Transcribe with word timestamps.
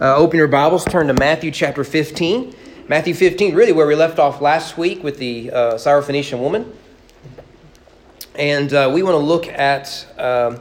uh, 0.00 0.16
open 0.16 0.38
your 0.38 0.48
Bibles, 0.48 0.84
turn 0.84 1.08
to 1.08 1.12
Matthew 1.12 1.50
chapter 1.50 1.82
15. 1.82 2.54
Matthew 2.86 3.14
15, 3.14 3.54
really 3.54 3.72
where 3.72 3.86
we 3.86 3.96
left 3.96 4.18
off 4.18 4.40
last 4.40 4.78
week 4.78 5.02
with 5.02 5.18
the 5.18 5.50
uh, 5.50 5.74
Syrophoenician 5.74 6.38
woman. 6.38 6.72
And 8.36 8.72
uh, 8.72 8.90
we 8.94 9.02
want 9.02 9.14
to 9.14 9.18
look 9.18 9.48
at 9.48 10.06
um, 10.16 10.60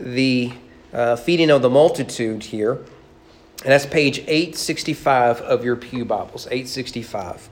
the 0.00 0.52
uh, 0.92 1.14
feeding 1.16 1.50
of 1.50 1.62
the 1.62 1.70
multitude 1.70 2.42
here. 2.42 2.72
And 2.72 3.70
that's 3.70 3.86
page 3.86 4.18
865 4.20 5.40
of 5.42 5.64
your 5.64 5.76
Pew 5.76 6.04
Bibles, 6.04 6.46
865. 6.46 7.48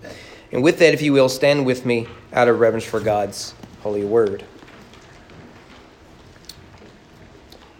And 0.50 0.64
with 0.64 0.80
that, 0.80 0.92
if 0.94 1.00
you 1.00 1.12
will, 1.12 1.28
stand 1.28 1.64
with 1.64 1.86
me 1.86 2.08
out 2.32 2.48
of 2.48 2.58
reverence 2.58 2.84
for 2.84 2.98
God's 2.98 3.54
holy 3.82 4.04
word. 4.04 4.44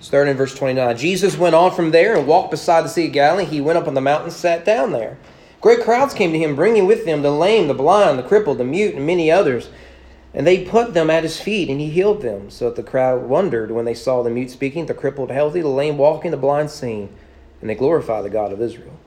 Starting 0.00 0.30
in 0.30 0.36
verse 0.36 0.54
29. 0.54 0.96
Jesus 0.96 1.36
went 1.36 1.54
on 1.54 1.72
from 1.72 1.90
there 1.90 2.16
and 2.16 2.26
walked 2.26 2.50
beside 2.50 2.84
the 2.84 2.88
Sea 2.88 3.06
of 3.06 3.12
Galilee. 3.12 3.44
He 3.44 3.60
went 3.60 3.78
up 3.78 3.86
on 3.86 3.94
the 3.94 4.00
mountain 4.00 4.28
and 4.28 4.32
sat 4.32 4.64
down 4.64 4.92
there. 4.92 5.18
Great 5.60 5.82
crowds 5.82 6.14
came 6.14 6.32
to 6.32 6.38
him, 6.38 6.56
bringing 6.56 6.86
with 6.86 7.04
them 7.04 7.20
the 7.20 7.30
lame, 7.30 7.68
the 7.68 7.74
blind, 7.74 8.18
the 8.18 8.22
crippled, 8.22 8.56
the 8.56 8.64
mute, 8.64 8.94
and 8.94 9.06
many 9.06 9.30
others. 9.30 9.68
And 10.32 10.46
they 10.46 10.64
put 10.64 10.94
them 10.94 11.10
at 11.10 11.22
his 11.22 11.38
feet, 11.38 11.68
and 11.68 11.80
he 11.80 11.90
healed 11.90 12.22
them. 12.22 12.48
So 12.50 12.66
that 12.66 12.76
the 12.76 12.82
crowd 12.82 13.24
wondered 13.24 13.70
when 13.70 13.84
they 13.84 13.94
saw 13.94 14.22
the 14.22 14.30
mute 14.30 14.50
speaking, 14.50 14.86
the 14.86 14.94
crippled 14.94 15.30
healthy, 15.30 15.60
the 15.60 15.68
lame 15.68 15.98
walking, 15.98 16.30
the 16.30 16.38
blind 16.38 16.70
seeing. 16.70 17.14
And 17.60 17.68
they 17.68 17.74
glorified 17.74 18.24
the 18.24 18.30
God 18.30 18.52
of 18.52 18.62
Israel. 18.62 18.98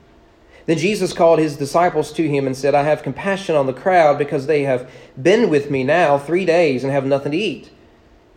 Then 0.68 0.78
Jesus 0.78 1.12
called 1.12 1.40
his 1.40 1.58
disciples 1.58 2.14
to 2.14 2.30
him 2.30 2.46
and 2.46 2.56
said, 2.56 2.76
I 2.76 2.84
have 2.84 3.02
compassion 3.02 3.56
on 3.56 3.66
the 3.66 3.74
crowd 3.74 4.18
because 4.20 4.46
they 4.46 4.64
have 4.64 4.90
been 5.22 5.50
with 5.50 5.72
me 5.72 5.84
now 5.84 6.20
three 6.20 6.46
days 6.46 6.84
and 6.84 6.94
have 6.94 7.06
nothing 7.06 7.32
to 7.32 7.38
eat. 7.38 7.72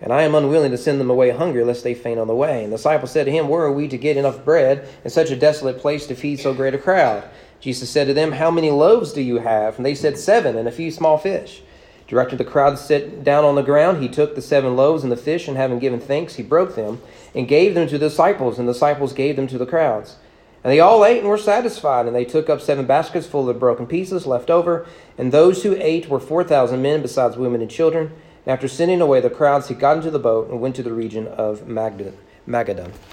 And 0.00 0.12
I 0.12 0.22
am 0.22 0.34
unwilling 0.34 0.72
to 0.72 0.78
send 0.78 1.00
them 1.00 1.10
away 1.10 1.30
hungry, 1.30 1.64
lest 1.64 1.82
they 1.82 1.94
faint 1.94 2.20
on 2.20 2.26
the 2.26 2.34
way. 2.34 2.62
And 2.62 2.72
the 2.72 2.76
disciples 2.76 3.12
said 3.12 3.24
to 3.24 3.32
him, 3.32 3.48
Where 3.48 3.62
are 3.62 3.72
we 3.72 3.88
to 3.88 3.96
get 3.96 4.16
enough 4.16 4.44
bread 4.44 4.86
in 5.04 5.10
such 5.10 5.30
a 5.30 5.36
desolate 5.36 5.78
place 5.78 6.06
to 6.06 6.14
feed 6.14 6.38
so 6.38 6.52
great 6.52 6.74
a 6.74 6.78
crowd? 6.78 7.24
Jesus 7.60 7.88
said 7.88 8.06
to 8.06 8.14
them, 8.14 8.32
How 8.32 8.50
many 8.50 8.70
loaves 8.70 9.12
do 9.12 9.22
you 9.22 9.38
have? 9.38 9.76
And 9.76 9.86
they 9.86 9.94
said, 9.94 10.18
Seven, 10.18 10.56
and 10.56 10.68
a 10.68 10.72
few 10.72 10.90
small 10.90 11.16
fish. 11.16 11.62
Directed 12.06 12.38
the 12.38 12.44
crowd 12.44 12.70
to 12.70 12.76
sit 12.76 13.24
down 13.24 13.44
on 13.44 13.56
the 13.56 13.62
ground, 13.62 14.00
he 14.00 14.08
took 14.08 14.34
the 14.34 14.42
seven 14.42 14.76
loaves 14.76 15.02
and 15.02 15.10
the 15.10 15.16
fish, 15.16 15.48
and 15.48 15.56
having 15.56 15.80
given 15.80 15.98
thanks, 15.98 16.34
he 16.34 16.42
broke 16.42 16.76
them 16.76 17.00
and 17.34 17.48
gave 17.48 17.74
them 17.74 17.88
to 17.88 17.98
the 17.98 18.08
disciples, 18.08 18.58
and 18.58 18.68
the 18.68 18.72
disciples 18.72 19.12
gave 19.12 19.34
them 19.34 19.48
to 19.48 19.58
the 19.58 19.66
crowds. 19.66 20.16
And 20.62 20.72
they 20.72 20.78
all 20.78 21.04
ate 21.04 21.20
and 21.20 21.28
were 21.28 21.38
satisfied, 21.38 22.06
and 22.06 22.14
they 22.14 22.24
took 22.24 22.48
up 22.48 22.60
seven 22.60 22.86
baskets 22.86 23.26
full 23.26 23.48
of 23.48 23.58
broken 23.58 23.86
pieces 23.86 24.26
left 24.26 24.50
over. 24.50 24.86
And 25.16 25.32
those 25.32 25.62
who 25.62 25.76
ate 25.76 26.08
were 26.08 26.20
four 26.20 26.44
thousand 26.44 26.82
men, 26.82 27.02
besides 27.02 27.36
women 27.36 27.60
and 27.60 27.70
children. 27.70 28.12
After 28.46 28.68
sending 28.68 29.00
away 29.00 29.20
the 29.20 29.28
crowds, 29.28 29.66
he 29.66 29.74
got 29.74 29.96
into 29.96 30.12
the 30.12 30.20
boat 30.20 30.50
and 30.50 30.60
went 30.60 30.76
to 30.76 30.82
the 30.84 30.92
region 30.92 31.26
of 31.26 31.62
Magadan. 31.62 32.14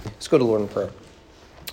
Let's 0.06 0.28
go 0.28 0.38
to 0.38 0.44
Lord 0.44 0.62
in 0.62 0.68
prayer. 0.68 0.92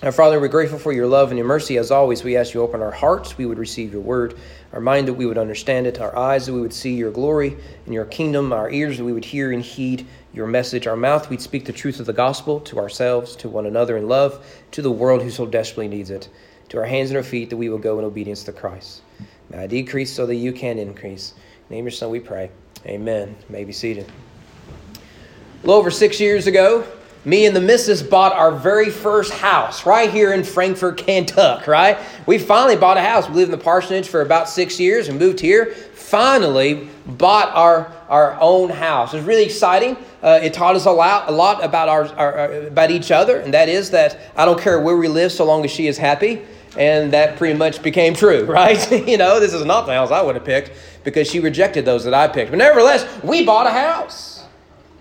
Our 0.01 0.11
Father, 0.11 0.39
we're 0.39 0.47
grateful 0.47 0.79
for 0.79 0.91
your 0.91 1.05
love 1.05 1.29
and 1.29 1.37
your 1.37 1.45
mercy. 1.45 1.77
As 1.77 1.91
always, 1.91 2.23
we 2.23 2.35
ask 2.35 2.55
you 2.55 2.61
open 2.63 2.81
our 2.81 2.89
hearts, 2.89 3.37
we 3.37 3.45
would 3.45 3.59
receive 3.59 3.93
your 3.93 4.01
word, 4.01 4.35
our 4.73 4.79
mind 4.79 5.07
that 5.07 5.13
we 5.13 5.27
would 5.27 5.37
understand 5.37 5.85
it, 5.85 6.01
our 6.01 6.17
eyes 6.17 6.47
that 6.47 6.53
we 6.53 6.61
would 6.61 6.73
see 6.73 6.95
your 6.95 7.11
glory 7.11 7.55
and 7.85 7.93
your 7.93 8.05
kingdom, 8.05 8.51
our 8.51 8.71
ears 8.71 8.97
that 8.97 9.05
we 9.05 9.13
would 9.13 9.25
hear 9.25 9.51
and 9.51 9.61
heed 9.61 10.07
your 10.33 10.47
message, 10.47 10.87
our 10.87 10.95
mouth 10.95 11.29
we'd 11.29 11.39
speak 11.39 11.65
the 11.65 11.71
truth 11.71 11.99
of 11.99 12.07
the 12.07 12.13
gospel 12.13 12.59
to 12.61 12.79
ourselves, 12.79 13.35
to 13.35 13.47
one 13.47 13.67
another 13.67 13.95
in 13.95 14.07
love, 14.07 14.43
to 14.71 14.81
the 14.81 14.89
world 14.89 15.21
who 15.21 15.29
so 15.29 15.45
desperately 15.45 15.87
needs 15.87 16.09
it, 16.09 16.29
to 16.69 16.79
our 16.79 16.85
hands 16.85 17.11
and 17.11 17.17
our 17.17 17.21
feet 17.21 17.51
that 17.51 17.57
we 17.57 17.69
will 17.69 17.77
go 17.77 17.99
in 17.99 18.05
obedience 18.05 18.43
to 18.45 18.51
Christ. 18.51 19.03
May 19.51 19.59
I 19.59 19.67
decrease 19.67 20.11
so 20.11 20.25
that 20.25 20.35
you 20.35 20.51
can 20.51 20.79
increase. 20.79 21.35
Name 21.71 21.85
your 21.85 21.91
son, 21.91 22.09
we 22.09 22.19
pray. 22.19 22.51
Amen. 22.85 23.29
You 23.29 23.45
may 23.47 23.63
be 23.63 23.71
seated. 23.71 24.05
A 24.05 25.65
little 25.65 25.79
over 25.79 25.89
six 25.89 26.19
years 26.19 26.45
ago, 26.45 26.85
me 27.23 27.45
and 27.45 27.55
the 27.55 27.61
missus 27.61 28.03
bought 28.03 28.33
our 28.33 28.51
very 28.51 28.89
first 28.89 29.31
house 29.31 29.85
right 29.85 30.11
here 30.11 30.33
in 30.33 30.43
Frankfort, 30.43 30.97
Kentucky, 30.97 31.71
right? 31.71 31.97
We 32.25 32.39
finally 32.39 32.75
bought 32.75 32.97
a 32.97 33.01
house. 33.01 33.29
We 33.29 33.35
lived 33.35 33.53
in 33.53 33.57
the 33.57 33.63
parsonage 33.63 34.09
for 34.09 34.21
about 34.21 34.49
six 34.49 34.81
years 34.81 35.07
and 35.07 35.17
moved 35.17 35.39
here. 35.39 35.67
Finally 35.93 36.89
bought 37.05 37.55
our, 37.55 37.93
our 38.09 38.37
own 38.41 38.69
house. 38.69 39.13
It 39.13 39.17
was 39.17 39.25
really 39.25 39.45
exciting. 39.45 39.95
Uh, 40.21 40.41
it 40.43 40.53
taught 40.53 40.75
us 40.75 40.87
a 40.87 40.91
lot, 40.91 41.29
a 41.29 41.31
lot 41.31 41.63
about, 41.63 41.87
our, 41.87 42.05
our, 42.17 42.53
about 42.63 42.91
each 42.91 43.11
other, 43.11 43.39
and 43.39 43.53
that 43.53 43.69
is 43.69 43.91
that 43.91 44.19
I 44.35 44.43
don't 44.43 44.59
care 44.59 44.81
where 44.81 44.97
we 44.97 45.07
live 45.07 45.31
so 45.31 45.45
long 45.45 45.63
as 45.63 45.71
she 45.71 45.87
is 45.87 45.97
happy. 45.97 46.41
And 46.77 47.11
that 47.13 47.37
pretty 47.37 47.57
much 47.57 47.81
became 47.83 48.13
true, 48.13 48.45
right? 48.45 48.91
you 49.07 49.17
know, 49.17 49.39
this 49.39 49.53
is 49.53 49.65
not 49.65 49.85
the 49.85 49.93
house 49.93 50.11
I 50.11 50.21
would 50.21 50.35
have 50.35 50.45
picked 50.45 50.71
because 51.03 51.29
she 51.29 51.39
rejected 51.39 51.85
those 51.85 52.03
that 52.05 52.13
I 52.13 52.27
picked. 52.27 52.51
But 52.51 52.57
nevertheless, 52.57 53.05
we 53.23 53.45
bought 53.45 53.67
a 53.67 53.71
house. 53.71 54.29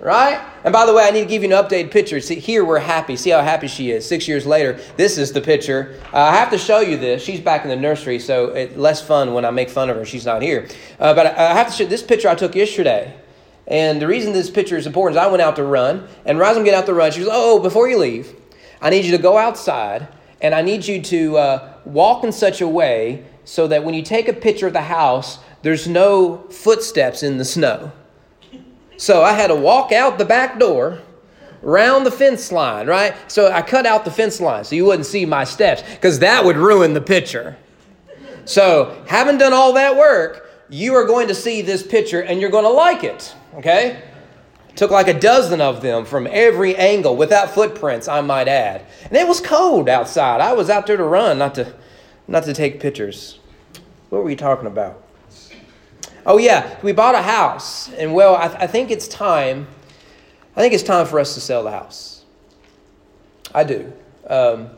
Right? 0.01 0.43
And 0.65 0.73
by 0.73 0.87
the 0.87 0.95
way, 0.95 1.05
I 1.05 1.11
need 1.11 1.25
to 1.25 1.29
give 1.29 1.43
you 1.43 1.55
an 1.55 1.63
updated 1.63 1.91
picture. 1.91 2.21
See, 2.21 2.37
here 2.37 2.65
we're 2.65 2.79
happy. 2.79 3.17
See 3.17 3.29
how 3.29 3.43
happy 3.43 3.69
she 3.69 3.91
is. 3.91 4.09
Six 4.09 4.27
years 4.27 4.47
later, 4.47 4.81
this 4.97 5.19
is 5.19 5.31
the 5.31 5.43
picture. 5.43 6.01
Uh, 6.11 6.21
I 6.21 6.35
have 6.37 6.51
to 6.53 6.59
show 6.59 6.81
you 6.81 6.97
this. 6.97 7.23
She's 7.23 7.39
back 7.39 7.65
in 7.65 7.69
the 7.69 7.77
nursery, 7.77 8.19
so 8.19 8.47
it's 8.47 8.75
less 8.77 9.07
fun 9.07 9.35
when 9.35 9.45
I 9.45 9.51
make 9.51 9.69
fun 9.69 9.91
of 9.91 9.97
her. 9.97 10.07
She's 10.07 10.25
not 10.25 10.41
here. 10.41 10.69
Uh, 10.99 11.13
but 11.13 11.27
I 11.27 11.53
have 11.53 11.67
to 11.67 11.73
show 11.75 11.85
this 11.85 12.03
picture 12.03 12.31
I 12.31 12.35
took 12.35 12.55
yesterday. 12.55 13.15
And 13.67 14.01
the 14.01 14.07
reason 14.07 14.33
this 14.33 14.49
picture 14.49 14.79
is 14.79 14.87
important 14.87 15.19
is 15.19 15.23
I 15.23 15.29
went 15.29 15.43
out 15.43 15.57
to 15.57 15.65
run, 15.65 16.09
and 16.25 16.39
right 16.39 16.57
as 16.57 16.75
out 16.75 16.87
to 16.87 16.95
run, 16.95 17.13
she 17.13 17.21
goes, 17.21 17.29
"Oh, 17.31 17.61
before 17.61 17.89
you 17.89 17.99
leave, 17.99 18.35
I 18.81 18.91
need 18.91 19.05
you 19.05 19.13
to 19.13 19.23
go 19.23 19.39
outside, 19.39 20.09
and 20.41 20.55
I 20.55 20.62
need 20.62 20.87
you 20.87 21.03
to 21.03 21.37
uh, 21.37 21.73
walk 21.84 22.25
in 22.25 22.33
such 22.33 22.61
a 22.61 22.69
way 22.69 23.25
so 23.45 23.67
that 23.69 23.84
when 23.84 23.95
you 23.95 24.03
take 24.03 24.28
a 24.28 24.33
picture 24.33 24.67
of 24.67 24.73
the 24.73 24.83
house, 24.83 25.39
there's 25.62 25.87
no 25.87 26.45
footsteps 26.51 27.23
in 27.23 27.39
the 27.39 27.45
snow." 27.45 27.93
So 28.97 29.23
I 29.23 29.33
had 29.33 29.47
to 29.47 29.55
walk 29.55 29.93
out 29.93 30.19
the 30.19 30.27
back 30.27 30.59
door, 30.59 30.99
round 31.62 32.05
the 32.05 32.11
fence 32.11 32.53
line, 32.53 32.87
right? 32.87 33.15
So 33.28 33.51
I 33.51 33.62
cut 33.62 33.87
out 33.87 34.05
the 34.05 34.11
fence 34.11 34.41
line 34.41 34.65
so 34.65 34.75
you 34.75 34.84
wouldn't 34.84 35.06
see 35.06 35.25
my 35.25 35.45
steps 35.45 35.83
because 35.83 36.19
that 36.19 36.45
would 36.45 36.57
ruin 36.57 36.93
the 36.93 37.01
picture. 37.01 37.57
So, 38.45 39.03
having 39.07 39.39
done 39.39 39.53
all 39.53 39.72
that 39.75 39.97
work, 39.97 40.51
you 40.69 40.95
are 40.95 41.05
going 41.05 41.28
to 41.28 41.34
see 41.34 41.62
this 41.62 41.83
picture 41.83 42.22
and 42.22 42.41
you're 42.41 42.51
going 42.51 42.65
to 42.65 42.71
like 42.71 43.05
it, 43.05 43.34
okay? 43.55 44.03
Took 44.77 44.91
like 44.91 45.09
a 45.09 45.19
dozen 45.19 45.61
of 45.61 45.83
them 45.83 46.05
from 46.05 46.27
every 46.31 46.77
angle 46.77 47.17
without 47.17 47.51
footprints, 47.51 48.09
I 48.09 48.21
might 48.21 48.49
add. 48.49 48.87
And 49.05 49.17
it 49.17 49.27
was 49.27 49.41
cold 49.41 49.89
outside. 49.89 50.41
I 50.41 50.53
was 50.53 50.71
out 50.71 50.87
there 50.87 50.97
to 50.97 51.05
run, 51.05 51.39
not 51.39 51.55
to 51.57 51.75
not 52.29 52.45
to 52.45 52.55
take 52.55 52.79
pictures. 52.81 53.41
What 54.09 54.19
were 54.19 54.25
we 54.25 54.37
talking 54.37 54.67
about? 54.67 55.03
Oh, 56.25 56.39
yeah, 56.39 56.79
we 56.83 56.93
bought 56.93 57.15
a 57.15 57.23
house. 57.23 57.91
And 57.93 58.15
well, 58.15 58.37
I, 58.37 58.47
th- 58.47 58.61
I 58.61 58.67
think 58.67 58.91
it's 58.91 59.09
time. 59.09 59.67
I 60.55 60.61
think 60.61 60.73
it's 60.75 60.83
time 60.83 61.07
for 61.07 61.19
us 61.19 61.35
to 61.35 61.41
sell 61.41 61.65
the 61.65 61.73
house. 61.73 62.25
I 63.55 63.65
do. 63.65 63.93
Um, 64.29 64.71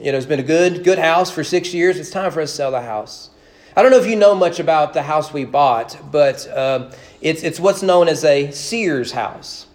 you 0.00 0.12
know, 0.12 0.18
it's 0.18 0.26
been 0.26 0.40
a 0.40 0.44
good, 0.44 0.84
good 0.84 0.98
house 0.98 1.30
for 1.30 1.42
six 1.42 1.74
years. 1.74 1.98
It's 1.98 2.10
time 2.10 2.30
for 2.30 2.40
us 2.40 2.50
to 2.50 2.56
sell 2.56 2.70
the 2.70 2.80
house. 2.80 3.30
I 3.76 3.82
don't 3.82 3.90
know 3.90 3.98
if 3.98 4.06
you 4.06 4.16
know 4.16 4.34
much 4.34 4.60
about 4.60 4.92
the 4.92 5.02
house 5.02 5.32
we 5.32 5.44
bought, 5.44 5.96
but 6.12 6.46
uh, 6.48 6.90
it's, 7.20 7.42
it's 7.42 7.60
what's 7.60 7.82
known 7.82 8.08
as 8.08 8.24
a 8.24 8.50
Sears 8.50 9.12
house. 9.12 9.66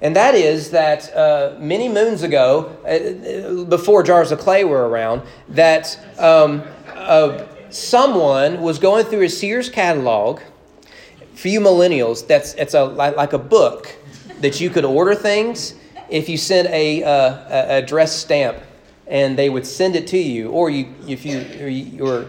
And 0.00 0.14
that 0.14 0.34
is 0.34 0.70
that 0.70 1.12
uh, 1.14 1.56
many 1.58 1.88
moons 1.88 2.22
ago, 2.22 2.76
uh, 2.86 3.64
before 3.64 4.02
jars 4.02 4.30
of 4.30 4.38
clay 4.38 4.64
were 4.64 4.88
around, 4.88 5.22
that 5.48 5.98
um, 6.18 6.62
uh, 6.94 7.44
someone 7.70 8.60
was 8.60 8.78
going 8.78 9.04
through 9.06 9.22
a 9.22 9.28
Sears 9.28 9.68
catalog 9.68 10.40
for 11.34 11.48
you 11.48 11.60
millennials, 11.60 12.26
that's 12.26 12.54
it's 12.54 12.74
a 12.74 12.84
like, 12.84 13.16
like 13.16 13.32
a 13.32 13.38
book 13.38 13.94
that 14.40 14.60
you 14.60 14.70
could 14.70 14.84
order 14.84 15.14
things 15.14 15.74
if 16.08 16.28
you 16.28 16.36
sent 16.36 16.68
a, 16.68 17.02
uh, 17.04 17.10
a 17.10 17.78
address 17.78 18.16
stamp 18.16 18.56
and 19.06 19.38
they 19.38 19.48
would 19.48 19.66
send 19.66 19.96
it 19.96 20.06
to 20.08 20.18
you, 20.18 20.50
or 20.50 20.70
you 20.70 20.94
if 21.06 21.24
you 21.24 21.38
or, 21.60 21.68
you, 21.68 22.06
or 22.06 22.26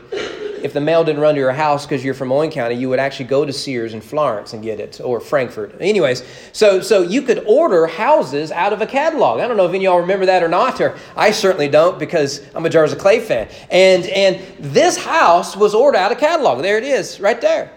if 0.64 0.74
the 0.74 0.82
mail 0.82 1.04
didn't 1.04 1.22
run 1.22 1.36
to 1.36 1.40
your 1.40 1.52
house 1.52 1.86
because 1.86 2.04
you're 2.04 2.14
from 2.14 2.32
Owen 2.32 2.52
County, 2.52 2.76
you 2.76 2.90
would 2.90 3.00
actually 3.00 3.26
go 3.26 3.46
to 3.46 3.54
Sears 3.54 3.94
in 3.94 4.02
Florence 4.02 4.54
and 4.54 4.64
get 4.64 4.80
it, 4.80 5.00
or 5.04 5.20
Frankfort. 5.20 5.76
Anyways, 5.80 6.24
so 6.52 6.82
so 6.82 7.02
you 7.02 7.22
could 7.22 7.44
order 7.46 7.88
houses 7.88 8.52
out 8.52 8.74
of 8.74 8.82
a 8.82 8.88
catalog. 8.88 9.40
I 9.40 9.48
don't 9.48 9.58
know 9.58 9.66
if 9.66 9.70
any 9.70 9.86
of 9.86 9.92
y'all 9.92 10.02
remember 10.02 10.26
that 10.26 10.44
or 10.44 10.48
not, 10.48 10.80
or 10.82 10.98
I 11.16 11.32
certainly 11.32 11.68
don't 11.68 12.00
because 12.00 12.42
I'm 12.54 12.66
a 12.66 12.70
Jars 12.70 12.92
of 12.92 13.00
Clay 13.00 13.20
fan. 13.20 13.50
And 13.70 14.06
and 14.06 14.42
this 14.60 14.98
house 14.98 15.56
was 15.56 15.74
ordered 15.74 15.98
out 15.98 16.12
of 16.12 16.18
catalog. 16.18 16.62
There 16.62 16.78
it 16.78 16.84
is, 16.84 17.20
right 17.20 17.40
there. 17.40 17.72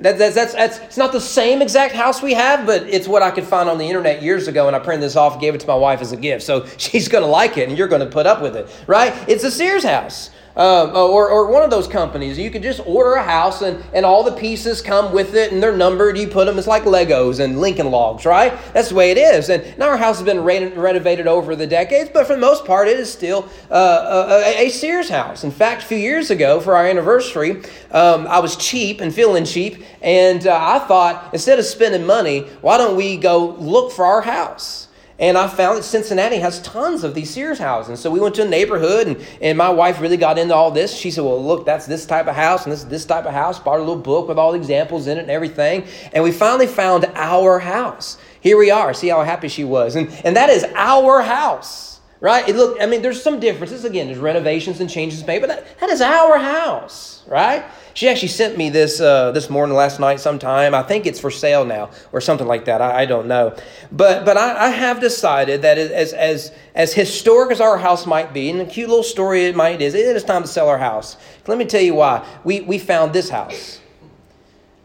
That, 0.00 0.18
that's, 0.18 0.34
that's, 0.34 0.54
that's, 0.54 0.78
it's 0.78 0.96
not 0.96 1.12
the 1.12 1.20
same 1.20 1.62
exact 1.62 1.94
house 1.94 2.22
we 2.22 2.34
have, 2.34 2.66
but 2.66 2.82
it's 2.82 3.06
what 3.06 3.22
I 3.22 3.30
could 3.30 3.44
find 3.44 3.68
on 3.68 3.78
the 3.78 3.86
internet 3.86 4.22
years 4.22 4.48
ago, 4.48 4.66
and 4.66 4.74
I 4.74 4.78
printed 4.78 5.02
this 5.02 5.16
off 5.16 5.40
gave 5.40 5.54
it 5.54 5.60
to 5.60 5.66
my 5.66 5.74
wife 5.74 6.00
as 6.00 6.12
a 6.12 6.16
gift. 6.16 6.42
So 6.42 6.66
she's 6.78 7.08
going 7.08 7.22
to 7.22 7.30
like 7.30 7.56
it, 7.58 7.68
and 7.68 7.78
you're 7.78 7.88
going 7.88 8.00
to 8.00 8.10
put 8.10 8.26
up 8.26 8.42
with 8.42 8.56
it, 8.56 8.68
right? 8.86 9.12
It's 9.28 9.44
a 9.44 9.50
Sears 9.50 9.84
house. 9.84 10.30
Um, 10.56 10.90
or, 10.94 11.28
or 11.30 11.50
one 11.50 11.64
of 11.64 11.70
those 11.70 11.88
companies. 11.88 12.38
You 12.38 12.48
could 12.48 12.62
just 12.62 12.80
order 12.86 13.14
a 13.14 13.24
house 13.24 13.60
and, 13.62 13.82
and 13.92 14.06
all 14.06 14.22
the 14.22 14.30
pieces 14.30 14.80
come 14.80 15.12
with 15.12 15.34
it 15.34 15.52
and 15.52 15.60
they're 15.60 15.76
numbered. 15.76 16.16
You 16.16 16.28
put 16.28 16.46
them, 16.46 16.58
it's 16.58 16.68
like 16.68 16.84
Legos 16.84 17.40
and 17.40 17.60
Lincoln 17.60 17.90
logs, 17.90 18.24
right? 18.24 18.52
That's 18.72 18.90
the 18.90 18.94
way 18.94 19.10
it 19.10 19.18
is. 19.18 19.50
And 19.50 19.76
now 19.78 19.88
our 19.88 19.96
house 19.96 20.18
has 20.18 20.24
been 20.24 20.44
re- 20.44 20.68
renovated 20.68 21.26
over 21.26 21.56
the 21.56 21.66
decades, 21.66 22.08
but 22.14 22.28
for 22.28 22.34
the 22.34 22.40
most 22.40 22.64
part, 22.64 22.86
it 22.86 23.00
is 23.00 23.12
still 23.12 23.48
uh, 23.68 24.42
a, 24.44 24.66
a, 24.66 24.70
Sears 24.70 25.08
house. 25.08 25.42
In 25.42 25.50
fact, 25.50 25.82
a 25.82 25.86
few 25.86 25.98
years 25.98 26.30
ago 26.30 26.60
for 26.60 26.76
our 26.76 26.86
anniversary, 26.86 27.62
um, 27.90 28.28
I 28.28 28.38
was 28.38 28.54
cheap 28.56 29.00
and 29.00 29.12
feeling 29.12 29.44
cheap, 29.44 29.82
and 30.02 30.46
uh, 30.46 30.56
I 30.56 30.86
thought 30.86 31.30
instead 31.32 31.58
of 31.58 31.64
spending 31.64 32.06
money, 32.06 32.42
why 32.60 32.78
don't 32.78 32.96
we 32.96 33.16
go 33.16 33.56
look 33.58 33.90
for 33.90 34.04
our 34.04 34.20
house? 34.20 34.88
And 35.18 35.38
I 35.38 35.46
found 35.46 35.78
that 35.78 35.84
Cincinnati 35.84 36.38
has 36.38 36.60
tons 36.62 37.04
of 37.04 37.14
these 37.14 37.30
Sears 37.30 37.58
houses. 37.58 38.00
So 38.00 38.10
we 38.10 38.18
went 38.18 38.34
to 38.34 38.42
a 38.42 38.48
neighborhood, 38.48 39.06
and, 39.06 39.26
and 39.40 39.56
my 39.56 39.68
wife 39.68 40.00
really 40.00 40.16
got 40.16 40.38
into 40.38 40.54
all 40.54 40.72
this. 40.72 40.92
She 40.96 41.12
said, 41.12 41.22
Well, 41.22 41.42
look, 41.42 41.64
that's 41.64 41.86
this 41.86 42.04
type 42.04 42.26
of 42.26 42.34
house, 42.34 42.64
and 42.64 42.72
this 42.72 42.82
this 42.82 43.04
type 43.04 43.24
of 43.24 43.32
house. 43.32 43.60
Bought 43.60 43.76
a 43.76 43.84
little 43.84 43.96
book 43.96 44.26
with 44.26 44.38
all 44.38 44.52
the 44.52 44.58
examples 44.58 45.06
in 45.06 45.18
it 45.18 45.22
and 45.22 45.30
everything. 45.30 45.86
And 46.12 46.24
we 46.24 46.32
finally 46.32 46.66
found 46.66 47.04
our 47.14 47.60
house. 47.60 48.18
Here 48.40 48.58
we 48.58 48.72
are. 48.72 48.92
See 48.92 49.08
how 49.08 49.22
happy 49.22 49.48
she 49.48 49.62
was. 49.62 49.94
And, 49.94 50.10
and 50.24 50.36
that 50.36 50.50
is 50.50 50.64
our 50.74 51.22
house, 51.22 52.00
right? 52.20 52.46
It 52.48 52.56
look, 52.56 52.76
I 52.80 52.86
mean, 52.86 53.00
there's 53.00 53.22
some 53.22 53.38
differences. 53.38 53.84
Again, 53.84 54.08
there's 54.08 54.18
renovations 54.18 54.80
and 54.80 54.90
changes 54.90 55.24
made, 55.24 55.40
but 55.40 55.48
that, 55.48 55.78
that 55.78 55.90
is 55.90 56.00
our 56.00 56.38
house, 56.38 57.22
right? 57.28 57.64
She 57.94 58.08
actually 58.08 58.28
sent 58.28 58.58
me 58.58 58.70
this 58.70 59.00
uh, 59.00 59.30
this 59.30 59.48
morning, 59.48 59.76
last 59.76 60.00
night, 60.00 60.18
sometime. 60.18 60.74
I 60.74 60.82
think 60.82 61.06
it's 61.06 61.20
for 61.20 61.30
sale 61.30 61.64
now 61.64 61.90
or 62.10 62.20
something 62.20 62.46
like 62.46 62.64
that. 62.64 62.82
I, 62.82 63.02
I 63.02 63.06
don't 63.06 63.28
know, 63.28 63.56
but 63.92 64.24
but 64.24 64.36
I, 64.36 64.66
I, 64.66 64.68
have 64.70 65.00
decided 65.00 65.62
that 65.62 65.78
as 65.78 66.12
as 66.12 66.52
as 66.74 66.92
historic 66.92 67.52
as 67.52 67.60
our 67.60 67.78
house 67.78 68.04
might 68.04 68.34
be, 68.34 68.50
and 68.50 68.60
a 68.60 68.66
cute 68.66 68.88
little 68.88 69.04
story 69.04 69.44
it 69.44 69.54
might 69.54 69.80
is, 69.80 69.94
it 69.94 70.16
is 70.16 70.24
time 70.24 70.42
to 70.42 70.48
sell 70.48 70.68
our 70.68 70.78
house. 70.78 71.16
Let 71.46 71.56
me 71.56 71.66
tell 71.66 71.82
you 71.82 71.94
why. 71.94 72.26
We 72.42 72.62
we 72.62 72.78
found 72.78 73.12
this 73.12 73.30
house. 73.30 73.80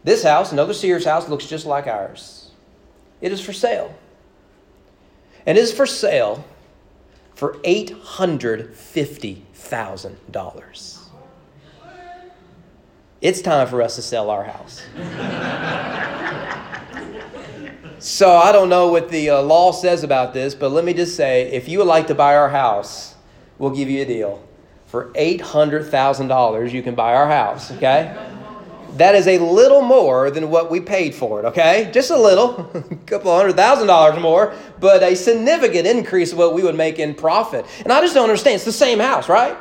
This 0.04 0.22
house, 0.22 0.52
another 0.52 0.72
Sears 0.72 1.04
house, 1.04 1.28
looks 1.28 1.46
just 1.46 1.66
like 1.66 1.88
ours. 1.88 2.52
It 3.20 3.32
is 3.32 3.40
for 3.40 3.52
sale, 3.52 3.92
and 5.46 5.58
it 5.58 5.60
is 5.60 5.72
for 5.72 5.84
sale 5.84 6.44
for 7.34 7.58
eight 7.64 7.90
hundred 7.90 8.76
fifty 8.76 9.44
thousand 9.52 10.16
dollars 10.30 10.99
it's 13.20 13.42
time 13.42 13.66
for 13.66 13.82
us 13.82 13.96
to 13.96 14.02
sell 14.02 14.30
our 14.30 14.44
house. 14.44 14.82
so 17.98 18.34
I 18.34 18.50
don't 18.50 18.70
know 18.70 18.88
what 18.88 19.10
the 19.10 19.30
uh, 19.30 19.42
law 19.42 19.72
says 19.72 20.02
about 20.04 20.32
this, 20.32 20.54
but 20.54 20.70
let 20.70 20.84
me 20.84 20.94
just 20.94 21.16
say 21.16 21.50
if 21.52 21.68
you 21.68 21.78
would 21.78 21.86
like 21.86 22.06
to 22.06 22.14
buy 22.14 22.34
our 22.36 22.48
house, 22.48 23.14
we'll 23.58 23.74
give 23.74 23.90
you 23.90 24.02
a 24.02 24.06
deal. 24.06 24.42
For 24.86 25.12
$800,000, 25.12 26.72
you 26.72 26.82
can 26.82 26.94
buy 26.94 27.14
our 27.14 27.28
house, 27.28 27.70
okay? 27.72 28.28
That 28.96 29.14
is 29.14 29.28
a 29.28 29.38
little 29.38 29.82
more 29.82 30.30
than 30.30 30.50
what 30.50 30.70
we 30.70 30.80
paid 30.80 31.14
for 31.14 31.40
it, 31.40 31.44
okay? 31.44 31.90
Just 31.92 32.10
a 32.10 32.16
little, 32.16 32.70
a 32.74 32.82
couple 33.06 33.36
hundred 33.36 33.54
thousand 33.54 33.86
dollars 33.86 34.18
more, 34.20 34.54
but 34.80 35.02
a 35.02 35.14
significant 35.14 35.86
increase 35.86 36.32
of 36.32 36.38
what 36.38 36.54
we 36.54 36.62
would 36.62 36.74
make 36.74 36.98
in 36.98 37.14
profit. 37.14 37.66
And 37.84 37.92
I 37.92 38.00
just 38.00 38.14
don't 38.14 38.24
understand. 38.24 38.56
It's 38.56 38.64
the 38.64 38.72
same 38.72 38.98
house, 38.98 39.28
right? 39.28 39.56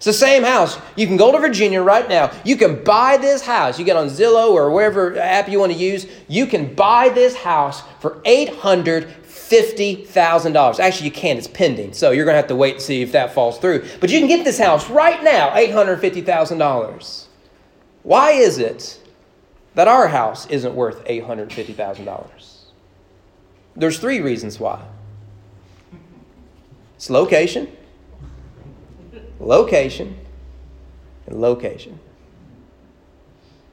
It's 0.00 0.06
the 0.06 0.12
same 0.14 0.42
house. 0.44 0.78
You 0.96 1.06
can 1.06 1.18
go 1.18 1.30
to 1.30 1.38
Virginia 1.38 1.82
right 1.82 2.08
now. 2.08 2.32
You 2.42 2.56
can 2.56 2.82
buy 2.84 3.18
this 3.18 3.42
house. 3.42 3.78
You 3.78 3.84
get 3.84 3.98
on 3.98 4.06
Zillow 4.06 4.52
or 4.52 4.70
wherever 4.70 5.14
app 5.18 5.46
you 5.46 5.60
want 5.60 5.72
to 5.72 5.78
use. 5.78 6.06
You 6.26 6.46
can 6.46 6.74
buy 6.74 7.10
this 7.10 7.36
house 7.36 7.82
for 8.00 8.12
$850,000. 8.22 10.80
Actually, 10.80 11.04
you 11.04 11.12
can. 11.12 11.36
It's 11.36 11.48
pending. 11.48 11.92
So 11.92 12.12
you're 12.12 12.24
going 12.24 12.32
to 12.32 12.38
have 12.38 12.46
to 12.46 12.56
wait 12.56 12.76
and 12.76 12.82
see 12.82 13.02
if 13.02 13.12
that 13.12 13.34
falls 13.34 13.58
through. 13.58 13.84
But 14.00 14.08
you 14.08 14.20
can 14.20 14.28
get 14.28 14.42
this 14.42 14.58
house 14.58 14.88
right 14.88 15.22
now, 15.22 15.50
$850,000. 15.50 17.26
Why 18.02 18.30
is 18.30 18.56
it 18.56 18.98
that 19.74 19.86
our 19.86 20.08
house 20.08 20.46
isn't 20.46 20.74
worth 20.74 21.04
$850,000? 21.04 22.28
There's 23.76 23.98
three 23.98 24.22
reasons 24.22 24.58
why. 24.58 24.80
It's 26.96 27.10
location 27.10 27.76
location, 29.40 30.18
and 31.26 31.40
location. 31.40 31.98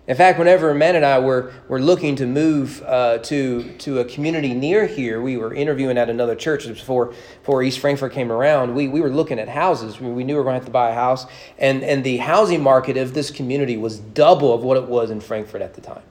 In 0.08 0.16
fact, 0.16 0.40
whenever 0.40 0.74
Matt 0.74 0.96
and 0.96 1.04
I 1.04 1.20
were, 1.20 1.52
were 1.68 1.82
looking 1.82 2.16
to 2.16 2.26
move 2.26 2.82
uh, 2.84 3.18
to, 3.18 3.74
to 3.80 4.00
a 4.00 4.06
community 4.06 4.54
near 4.54 4.86
here, 4.86 5.22
we 5.22 5.36
were 5.36 5.54
interviewing 5.54 5.98
at 5.98 6.10
another 6.10 6.34
church 6.34 6.66
before, 6.66 7.14
before 7.42 7.62
East 7.62 7.80
Frankfort 7.80 8.14
came 8.14 8.32
around. 8.32 8.74
We, 8.74 8.88
we 8.88 9.02
were 9.02 9.10
looking 9.10 9.38
at 9.38 9.50
houses. 9.50 10.00
We, 10.00 10.10
we 10.10 10.24
knew 10.24 10.36
we 10.36 10.38
were 10.38 10.44
going 10.46 10.54
to 10.54 10.60
have 10.60 10.66
to 10.66 10.72
buy 10.72 10.92
a 10.92 10.94
house. 10.94 11.26
And, 11.58 11.84
and 11.84 12.06
the 12.06 12.18
housing 12.18 12.64
market 12.64 12.96
of 12.96 13.14
this 13.14 13.30
community 13.32 13.76
was 13.76 14.00
double 14.00 14.54
of 14.54 14.64
what 14.64 14.78
it 14.78 14.86
was 14.86 15.12
in 15.12 15.20
Frankfort 15.20 15.62
at 15.62 15.74
the 15.74 15.82
time. 15.82 16.04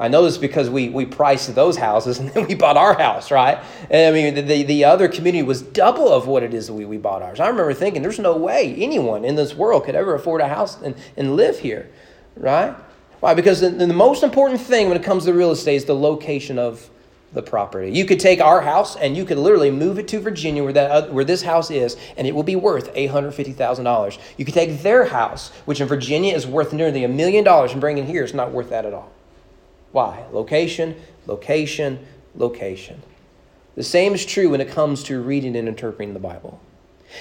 I 0.00 0.08
know 0.08 0.24
this 0.24 0.38
because 0.38 0.70
we, 0.70 0.88
we 0.88 1.04
priced 1.04 1.54
those 1.54 1.76
houses 1.76 2.18
and 2.18 2.28
then 2.32 2.48
we 2.48 2.54
bought 2.54 2.78
our 2.78 2.94
house, 2.94 3.30
right? 3.30 3.62
And 3.90 4.16
I 4.16 4.18
mean, 4.18 4.46
the, 4.46 4.62
the 4.62 4.84
other 4.86 5.08
community 5.08 5.42
was 5.42 5.60
double 5.60 6.10
of 6.10 6.26
what 6.26 6.42
it 6.42 6.54
is 6.54 6.68
that 6.68 6.72
we, 6.72 6.86
we 6.86 6.96
bought 6.96 7.20
ours. 7.22 7.38
I 7.38 7.48
remember 7.48 7.74
thinking, 7.74 8.00
there's 8.00 8.18
no 8.18 8.34
way 8.34 8.74
anyone 8.76 9.26
in 9.26 9.36
this 9.36 9.54
world 9.54 9.84
could 9.84 9.94
ever 9.94 10.14
afford 10.14 10.40
a 10.40 10.48
house 10.48 10.80
and, 10.80 10.94
and 11.18 11.36
live 11.36 11.58
here, 11.58 11.90
right? 12.34 12.74
Why? 13.20 13.34
Because 13.34 13.60
the, 13.60 13.68
the 13.68 13.86
most 13.88 14.22
important 14.22 14.62
thing 14.62 14.88
when 14.88 14.96
it 14.96 15.02
comes 15.02 15.26
to 15.26 15.34
real 15.34 15.50
estate 15.50 15.76
is 15.76 15.84
the 15.84 15.94
location 15.94 16.58
of 16.58 16.88
the 17.34 17.42
property. 17.42 17.92
You 17.92 18.06
could 18.06 18.18
take 18.18 18.40
our 18.40 18.62
house 18.62 18.96
and 18.96 19.16
you 19.16 19.26
could 19.26 19.38
literally 19.38 19.70
move 19.70 19.98
it 19.98 20.08
to 20.08 20.18
Virginia 20.18 20.64
where 20.64 20.72
that 20.72 20.90
uh, 20.90 21.06
where 21.08 21.24
this 21.24 21.42
house 21.42 21.70
is 21.70 21.96
and 22.16 22.26
it 22.26 22.34
will 22.34 22.42
be 22.42 22.56
worth 22.56 22.92
$850,000. 22.94 24.18
You 24.36 24.44
could 24.44 24.54
take 24.54 24.82
their 24.82 25.04
house 25.04 25.50
which 25.66 25.80
in 25.80 25.86
Virginia 25.86 26.34
is 26.34 26.46
worth 26.46 26.72
nearly 26.72 27.04
a 27.04 27.08
million 27.08 27.44
dollars 27.44 27.70
and 27.72 27.80
bring 27.80 27.98
it 27.98 28.06
here 28.06 28.24
it's 28.24 28.34
not 28.34 28.50
worth 28.50 28.70
that 28.70 28.84
at 28.84 28.94
all. 28.94 29.12
Why? 29.92 30.24
Location, 30.32 30.96
location, 31.26 32.04
location. 32.34 33.02
The 33.76 33.82
same 33.82 34.14
is 34.14 34.24
true 34.24 34.50
when 34.50 34.60
it 34.60 34.70
comes 34.70 35.02
to 35.04 35.20
reading 35.20 35.56
and 35.56 35.68
interpreting 35.68 36.14
the 36.14 36.20
Bible. 36.20 36.60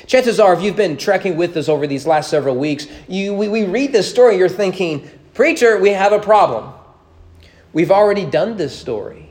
Chances 0.06 0.40
are, 0.40 0.54
if 0.54 0.62
you've 0.62 0.76
been 0.76 0.98
trekking 0.98 1.36
with 1.36 1.58
us 1.58 1.68
over 1.68 1.88
these 1.88 2.06
last 2.06 2.30
several 2.30 2.56
weeks, 2.56 2.88
you, 3.08 3.34
we, 3.34 3.48
we 3.48 3.64
read 3.64 3.92
this 3.92 4.10
story, 4.10 4.38
you're 4.38 4.50
thinking, 4.50 5.10
Preacher, 5.34 5.80
we 5.80 5.90
have 5.92 6.12
a 6.12 6.20
problem. 6.20 6.74
We've 7.74 7.92
already 7.92 8.26
done 8.26 8.58
this 8.58 8.78
story. 8.78 9.30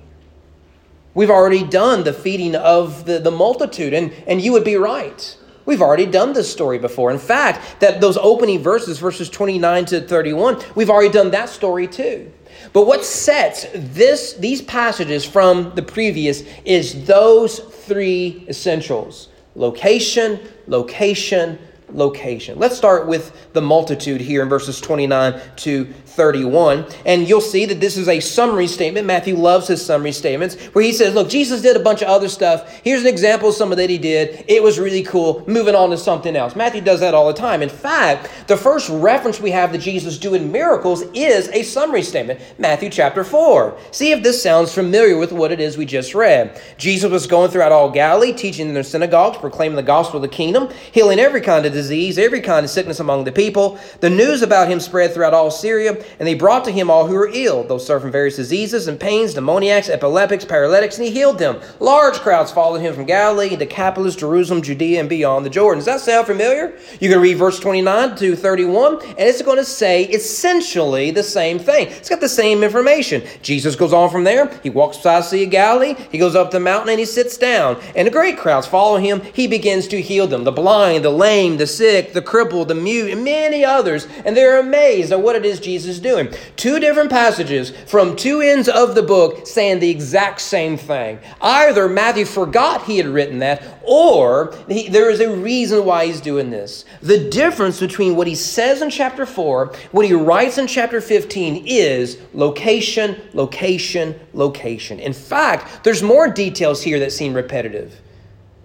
We've 1.14 1.31
already 1.31 1.64
done 1.64 2.05
the 2.05 2.12
feeding 2.12 2.55
of 2.55 3.05
the, 3.05 3.19
the 3.19 3.31
multitude, 3.31 3.93
and, 3.93 4.12
and 4.26 4.40
you 4.40 4.52
would 4.52 4.64
be 4.64 4.76
right. 4.76 5.37
We've 5.69 5.82
already 5.82 6.06
done 6.06 6.32
this 6.32 6.50
story 6.50 6.79
before. 6.79 7.11
In 7.11 7.19
fact, 7.19 7.81
that 7.81 8.00
those 8.00 8.17
opening 8.17 8.62
verses, 8.62 8.99
verses 8.99 9.29
29 9.29 9.85
to 9.85 10.00
31, 10.00 10.62
we've 10.75 10.88
already 10.88 11.12
done 11.12 11.31
that 11.32 11.50
story 11.50 11.87
too. 11.87 12.32
But 12.73 12.87
what 12.87 13.05
sets 13.05 13.67
this, 13.75 14.32
these 14.32 14.62
passages 14.62 15.26
from 15.26 15.75
the 15.75 15.82
previous 15.82 16.43
is 16.65 17.05
those 17.05 17.59
three 17.59 18.47
essentials 18.49 19.29
location, 19.56 20.41
location, 20.69 21.59
location. 21.93 22.59
Let's 22.59 22.79
start 22.79 23.06
with 23.06 23.53
the 23.53 23.61
multitude 23.61 24.23
here 24.23 24.43
in 24.43 24.49
verses 24.49 24.81
29 24.81 25.38
to 25.56 25.93
31. 26.19 26.85
And 27.06 27.26
you'll 27.29 27.41
see 27.41 27.65
that 27.65 27.81
this 27.81 27.97
is 27.97 28.09
a 28.09 28.19
summary 28.19 28.67
statement. 28.67 29.06
Matthew 29.06 29.37
loves 29.37 29.69
his 29.69 29.85
summary 29.85 30.12
statements 30.12 30.56
where 30.75 30.85
he 30.85 30.93
says, 30.93 31.15
Look, 31.15 31.31
Jesus 31.31 31.62
did 31.62 31.76
a 31.76 31.81
bunch 31.81 32.03
of 32.03 32.09
other 32.09 32.29
stuff. 32.29 32.81
Here's 32.82 33.00
an 33.00 33.06
example 33.06 33.50
of 33.50 33.55
some 33.55 33.70
of 33.70 33.79
that 33.79 33.88
he 33.88 33.99
did. 33.99 34.44
It 34.49 34.62
was 34.62 34.81
really 34.81 35.05
cool. 35.05 35.44
Moving 35.47 35.76
on 35.76 35.91
to 35.91 35.97
something 35.97 36.35
else. 36.35 36.56
Matthew 36.56 36.81
does 36.81 37.00
that 37.00 37.15
all 37.15 37.29
the 37.29 37.38
time. 37.38 37.62
In 37.62 37.69
fact, 37.69 38.31
the 38.49 38.56
first 38.56 38.91
reference 38.91 39.41
we 39.41 39.53
have 39.53 39.70
to 39.73 39.79
Jesus 39.79 40.19
doing 40.19 40.50
miracles 40.50 41.02
is 41.14 41.49
a 41.50 41.62
summary 41.62 42.02
statement 42.02 42.40
Matthew 42.59 42.90
chapter 42.90 43.23
4. 43.23 43.78
See 43.93 44.11
if 44.11 44.23
this 44.23 44.43
sounds 44.43 44.75
familiar 44.75 45.16
with 45.16 45.31
what 45.33 45.52
it 45.52 45.61
is 45.61 45.78
we 45.78 45.87
just 45.87 46.16
read. 46.16 46.61
Jesus 46.78 47.11
was 47.11 47.28
going 47.28 47.50
throughout 47.52 47.71
all 47.71 47.90
Galilee, 47.90 48.33
teaching 48.33 48.66
in 48.66 48.75
their 48.75 48.83
synagogues, 48.83 49.38
proclaiming 49.38 49.76
the 49.76 49.83
gospel 49.85 50.16
of 50.16 50.23
the 50.23 50.28
kingdom, 50.37 50.69
healing 50.90 51.21
every 51.21 51.40
kind 51.40 51.64
of 51.64 51.73
disease, 51.73 52.19
every 52.19 52.40
kind 52.40 52.64
of 52.64 52.71
sickness 52.71 52.99
among 52.99 53.23
the 53.23 53.31
people. 53.31 53.78
The 54.00 54.11
news 54.11 54.43
about 54.43 54.69
him 54.69 54.81
spread 54.81 55.14
throughout 55.14 55.35
all 55.35 55.50
Syria 55.52 56.04
and 56.19 56.27
they 56.27 56.35
brought 56.35 56.65
to 56.65 56.71
him 56.71 56.91
all 56.91 57.07
who 57.07 57.15
were 57.15 57.31
ill, 57.33 57.65
those 57.65 57.87
suffering 57.87 58.12
various 58.12 58.37
diseases 58.37 58.88
and 58.88 58.99
pains, 58.99 59.35
demoniacs, 59.35 59.88
epileptics, 59.88 60.45
paralytics, 60.45 60.97
and 60.99 61.07
he 61.07 61.12
healed 61.12 61.38
them. 61.38 61.61
Large 61.81 62.21
crowds 62.21 62.53
followed 62.53 62.81
him 62.81 62.95
from 62.95 63.05
Galilee, 63.05 63.57
Decapolis, 63.57 64.17
Jerusalem, 64.17 64.62
Judea, 64.62 65.00
and 65.00 65.09
beyond 65.09 65.45
the 65.45 65.50
Jordan. 65.50 65.79
Does 65.79 65.87
that 65.87 66.00
sound 66.00 66.27
familiar? 66.27 66.77
You 67.00 67.11
can 67.11 67.21
read 67.21 67.35
verse 67.35 67.59
29 67.61 68.17
to 68.17 68.37
31, 68.37 69.00
and 69.03 69.19
it's 69.19 69.43
going 69.43 69.59
to 69.59 69.65
say 69.65 70.05
essentially 70.05 71.11
the 71.11 71.23
same 71.23 71.59
thing. 71.59 71.88
It's 71.88 72.09
got 72.09 72.21
the 72.21 72.29
same 72.29 72.62
information. 72.62 73.23
Jesus 73.43 73.77
goes 73.77 73.93
on 73.93 74.11
from 74.11 74.25
there. 74.25 74.49
He 74.62 74.71
walks 74.71 74.97
beside 74.97 75.21
the 75.21 75.23
Sea 75.25 75.45
of 75.45 75.50
Galilee. 75.50 75.95
He 76.11 76.19
goes 76.19 76.35
up 76.35 76.50
the 76.50 76.61
mountain 76.61 76.91
and 76.91 76.99
he 76.99 77.05
sits 77.05 77.37
down. 77.37 77.81
And 77.95 78.07
the 78.07 78.12
great 78.12 78.38
crowds 78.38 78.67
follow 78.67 78.97
him. 78.97 79.21
He 79.35 79.47
begins 79.47 79.88
to 79.88 80.00
heal 80.00 80.27
them 80.27 80.45
the 80.45 80.53
blind, 80.53 81.05
the 81.05 81.11
lame, 81.11 81.57
the 81.57 81.67
sick, 81.67 82.12
the 82.12 82.23
crippled, 82.23 82.69
the 82.69 82.75
mute, 82.75 83.11
and 83.11 83.25
many 83.25 83.65
others. 83.65 84.07
And 84.25 84.37
they're 84.37 84.61
amazed 84.61 85.12
at 85.12 85.21
what 85.21 85.37
it 85.37 85.45
is 85.45 85.61
Jesus 85.61 85.98
is 85.99 86.02
doing. 86.02 86.33
Two 86.57 86.81
different 86.81 87.11
passages 87.11 87.71
from 87.87 88.17
two 88.17 88.40
ends 88.40 88.69
of 88.69 88.95
the 88.95 89.02
book 89.02 89.47
saying 89.47 89.81
the 89.81 89.90
exact 89.90 90.40
same 90.40 90.76
thing. 90.76 91.19
Either 91.40 91.88
Matthew 91.88 92.25
forgot 92.25 92.85
he 92.85 92.97
had 92.97 93.07
written 93.07 93.38
that, 93.40 93.62
or 93.83 94.55
he, 94.69 94.88
there 94.88 95.11
is 95.11 95.21
a 95.21 95.35
reason 95.37 95.85
why 95.85 96.07
he's 96.07 96.21
doing 96.21 96.50
this. 96.50 96.85
The 97.02 97.28
difference 97.31 97.81
between 97.81 98.17
what 98.17 98.26
he 98.26 98.35
says 98.35 98.83
in 98.83 98.90
chapter 98.90 99.26
4, 99.26 99.73
what 99.93 100.07
he 100.07 100.12
writes 100.12 100.59
in 100.59 100.67
chapter 100.67 101.00
15 101.00 101.64
is 101.67 102.19
location, 102.33 103.21
location, 103.35 104.19
location. 104.33 105.00
In 105.00 105.12
fact, 105.12 105.85
there's 105.85 106.02
more 106.02 106.28
details 106.28 106.83
here 106.83 106.99
that 107.00 107.12
seem 107.12 107.35
repetitive. 107.35 108.00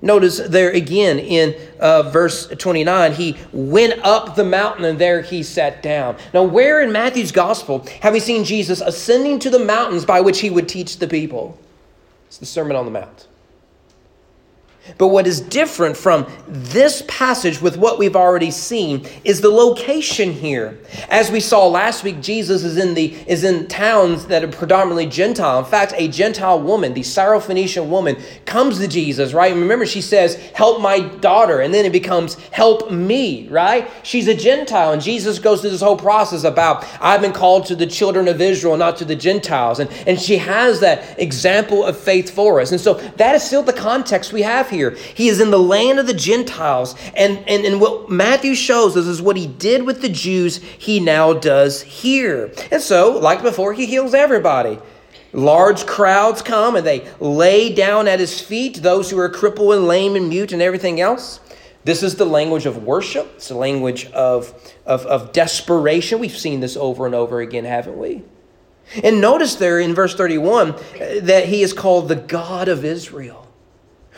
Notice 0.04 0.38
there 0.38 0.70
again 0.72 1.18
in 1.18 1.56
uh, 1.80 2.04
verse 2.04 2.48
29, 2.48 3.14
he 3.14 3.38
went 3.54 4.02
up 4.04 4.36
the 4.36 4.44
mountain 4.44 4.84
and 4.84 5.00
there 5.00 5.22
he 5.22 5.44
sat 5.44 5.82
down. 5.82 6.18
Now, 6.34 6.44
where 6.44 6.82
in 6.82 6.92
Matthew's 6.92 7.32
gospel 7.32 7.88
have 8.02 8.12
we 8.12 8.20
seen 8.20 8.44
Jesus 8.44 8.82
ascending 8.82 9.40
to 9.40 9.50
the 9.50 9.60
mountains 9.60 10.04
by 10.04 10.20
which 10.20 10.42
he 10.42 10.50
would 10.50 10.68
teach 10.68 11.00
the 11.00 11.08
people? 11.08 11.58
It's 12.28 12.38
the 12.38 12.46
Sermon 12.46 12.76
on 12.76 12.84
the 12.84 12.92
Mount. 12.92 13.28
But 14.98 15.08
what 15.08 15.28
is 15.28 15.40
different 15.40 15.96
from 15.96 16.28
this 16.46 17.04
passage 17.08 17.62
with 17.62 17.78
what 17.78 17.98
we've 17.98 18.18
already 18.18 18.52
seen 18.52 19.08
is 19.24 19.40
the 19.40 19.50
location 19.50 20.34
here. 20.34 20.78
As 21.10 21.32
we 21.32 21.40
saw 21.40 21.68
last 21.68 22.04
week, 22.04 22.22
Jesus 22.22 22.63
is 22.63 22.78
in 22.78 22.94
the 22.94 23.13
is 23.25 23.46
in 23.46 23.68
towns 23.68 24.25
that 24.28 24.44
are 24.44 24.50
predominantly 24.50 25.06
Gentile. 25.06 25.60
In 25.60 25.66
fact, 25.66 25.94
a 25.96 26.10
Gentile 26.10 26.62
woman, 26.62 26.94
the 26.94 27.02
Syrophoenician 27.02 27.88
woman, 27.88 28.18
comes 28.46 28.78
to 28.80 28.88
Jesus, 28.90 29.34
right? 29.34 29.54
Remember, 29.54 29.86
she 29.86 30.02
says, 30.02 30.36
Help 30.54 30.82
my 30.82 31.00
daughter, 31.00 31.62
and 31.62 31.74
then 31.74 31.86
it 31.86 31.94
becomes 31.94 32.36
help 32.52 32.92
me, 32.92 33.48
right? 33.48 33.90
She's 34.04 34.28
a 34.28 34.36
Gentile, 34.36 34.92
and 34.92 35.02
Jesus 35.02 35.40
goes 35.40 35.62
through 35.62 35.70
this 35.70 35.82
whole 35.82 35.98
process 35.98 36.44
about 36.44 36.86
I've 37.00 37.22
been 37.22 37.32
called 37.32 37.68
to 37.68 37.75
the 37.75 37.88
children 37.88 38.28
of 38.28 38.42
Israel, 38.42 38.75
not 38.75 38.98
to 38.98 39.06
the 39.06 39.16
Gentiles. 39.16 39.80
And, 39.80 39.90
and 40.06 40.20
she 40.20 40.38
has 40.38 40.82
that 40.82 41.18
example 41.18 41.86
of 41.86 41.98
faith 41.98 42.30
for 42.30 42.60
us. 42.60 42.72
And 42.72 42.82
so 42.82 42.96
that 42.96 43.36
is 43.36 43.44
still 43.44 43.63
the 43.63 43.72
context 43.72 44.34
we 44.34 44.42
have 44.42 44.73
here. 44.74 44.92
He 44.92 45.27
is 45.27 45.39
in 45.39 45.51
the 45.51 45.60
land 45.60 46.00
of 46.00 46.08
the 46.08 46.13
Gentiles. 46.13 46.96
And, 47.15 47.38
and, 47.48 47.65
and 47.65 47.80
what 47.80 48.10
Matthew 48.10 48.56
shows 48.56 48.98
us 48.98 49.06
is 49.06 49.22
what 49.22 49.38
he 49.38 49.48
did 49.48 49.84
with 49.84 50.01
the 50.01 50.10
Jews, 50.10 50.58
he 50.58 51.00
now 51.00 51.34
does 51.34 51.82
here. 51.82 52.51
And 52.72 52.82
so, 52.82 53.18
like 53.18 53.42
before, 53.42 53.74
he 53.74 53.86
heals 53.86 54.13
everybody. 54.13 54.80
Large 55.34 55.88
crowds 55.88 56.42
come 56.42 56.75
and 56.75 56.86
they 56.86 57.08
lay 57.20 57.74
down 57.74 58.08
at 58.08 58.20
his 58.20 58.39
feet, 58.39 58.82
those 58.84 59.10
who 59.10 59.18
are 59.20 59.30
crippled 59.30 59.74
and 59.74 59.88
lame 59.88 60.15
and 60.15 60.30
mute 60.30 60.51
and 60.51 60.62
everything 60.62 61.01
else. 61.01 61.39
This 61.86 62.03
is 62.03 62.15
the 62.15 62.25
language 62.25 62.65
of 62.65 62.84
worship. 62.84 63.32
It's 63.36 63.50
the 63.50 63.56
language 63.56 64.06
of, 64.12 64.53
of, 64.86 65.06
of 65.06 65.34
desperation. 65.34 66.20
We've 66.20 66.38
seen 66.38 66.60
this 66.60 66.77
over 66.77 67.06
and 67.06 67.15
over 67.15 67.42
again, 67.42 67.65
haven't 67.65 67.98
we? 67.98 68.24
And 69.03 69.22
notice 69.22 69.56
there 69.56 69.80
in 69.80 69.94
verse 69.94 70.15
31 70.15 70.72
uh, 70.72 70.75
that 71.24 71.48
he 71.48 71.62
is 71.63 71.74
called 71.74 72.08
the 72.08 72.15
God 72.15 72.68
of 72.68 72.86
Israel. 72.86 73.43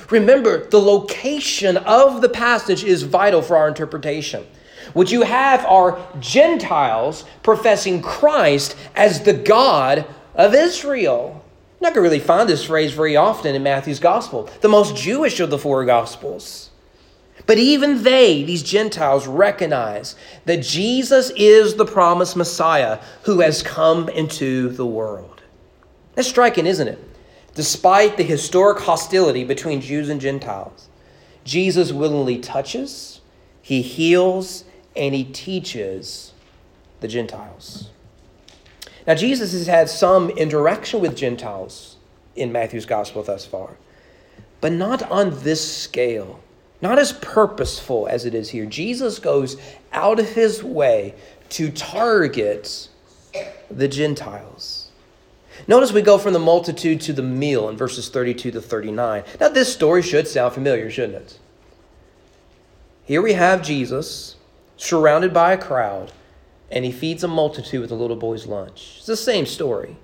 Remember, 0.09 0.65
the 0.65 0.79
location 0.79 1.77
of 1.77 2.21
the 2.21 2.29
passage 2.29 2.83
is 2.83 3.03
vital 3.03 3.41
for 3.41 3.57
our 3.57 3.67
interpretation. 3.67 4.45
What 4.93 5.11
you 5.11 5.23
have 5.23 5.65
are 5.65 5.99
Gentiles 6.19 7.25
professing 7.43 8.01
Christ 8.01 8.75
as 8.95 9.23
the 9.23 9.33
God 9.33 10.05
of 10.35 10.53
Israel. 10.53 11.43
You're 11.79 11.89
not 11.89 11.95
going 11.95 12.03
to 12.05 12.09
really 12.09 12.19
find 12.19 12.47
this 12.47 12.65
phrase 12.65 12.93
very 12.93 13.15
often 13.15 13.55
in 13.55 13.63
Matthew's 13.63 13.99
gospel, 13.99 14.49
the 14.61 14.69
most 14.69 14.95
Jewish 14.95 15.39
of 15.39 15.49
the 15.49 15.57
four 15.57 15.85
gospels. 15.85 16.69
But 17.47 17.57
even 17.57 18.03
they, 18.03 18.43
these 18.43 18.63
Gentiles, 18.63 19.27
recognize 19.27 20.15
that 20.45 20.63
Jesus 20.63 21.31
is 21.35 21.75
the 21.75 21.85
promised 21.85 22.35
Messiah 22.35 22.99
who 23.23 23.41
has 23.41 23.61
come 23.61 24.09
into 24.09 24.69
the 24.69 24.85
world. 24.85 25.41
That's 26.15 26.27
striking, 26.27 26.65
isn't 26.65 26.87
it? 26.87 26.99
Despite 27.55 28.17
the 28.17 28.23
historic 28.23 28.79
hostility 28.79 29.45
between 29.45 29.79
Jews 29.79 30.09
and 30.09 30.19
Gentiles, 30.19 30.89
Jesus 31.45 31.93
willingly 31.93 32.37
touches, 32.37 33.21
he 33.61 33.81
heals, 33.81 34.65
and 34.95 35.15
he 35.15 35.23
teaches 35.23 36.33
the 36.99 37.07
Gentiles. 37.07 37.89
Now, 39.07 39.15
Jesus 39.15 39.53
has 39.53 39.67
had 39.67 39.89
some 39.89 40.29
interaction 40.31 40.99
with 40.99 41.15
Gentiles 41.15 41.95
in 42.35 42.51
Matthew's 42.51 42.85
gospel 42.85 43.23
thus 43.23 43.45
far, 43.45 43.77
but 44.59 44.73
not 44.73 45.09
on 45.09 45.39
this 45.43 45.83
scale, 45.83 46.41
not 46.81 46.99
as 46.99 47.13
purposeful 47.13 48.07
as 48.07 48.25
it 48.25 48.35
is 48.35 48.49
here. 48.49 48.65
Jesus 48.65 49.19
goes 49.19 49.55
out 49.93 50.19
of 50.19 50.27
his 50.27 50.61
way 50.61 51.13
to 51.49 51.71
target 51.71 52.89
the 53.71 53.87
Gentiles. 53.87 54.84
Notice 55.67 55.91
we 55.91 56.01
go 56.01 56.17
from 56.17 56.33
the 56.33 56.39
multitude 56.39 57.01
to 57.01 57.13
the 57.13 57.23
meal 57.23 57.69
in 57.69 57.77
verses 57.77 58.09
32 58.09 58.51
to 58.51 58.61
39. 58.61 59.23
Now, 59.39 59.49
this 59.49 59.73
story 59.73 60.01
should 60.01 60.27
sound 60.27 60.53
familiar, 60.53 60.89
shouldn't 60.89 61.17
it? 61.17 61.39
Here 63.03 63.21
we 63.21 63.33
have 63.33 63.61
Jesus 63.61 64.35
surrounded 64.77 65.33
by 65.33 65.53
a 65.53 65.57
crowd, 65.57 66.11
and 66.71 66.83
he 66.83 66.91
feeds 66.91 67.23
a 67.23 67.27
multitude 67.27 67.81
with 67.81 67.91
a 67.91 67.95
little 67.95 68.15
boy's 68.15 68.45
lunch. 68.45 68.95
It's 68.97 69.05
the 69.05 69.17
same 69.17 69.45
story. 69.45 69.97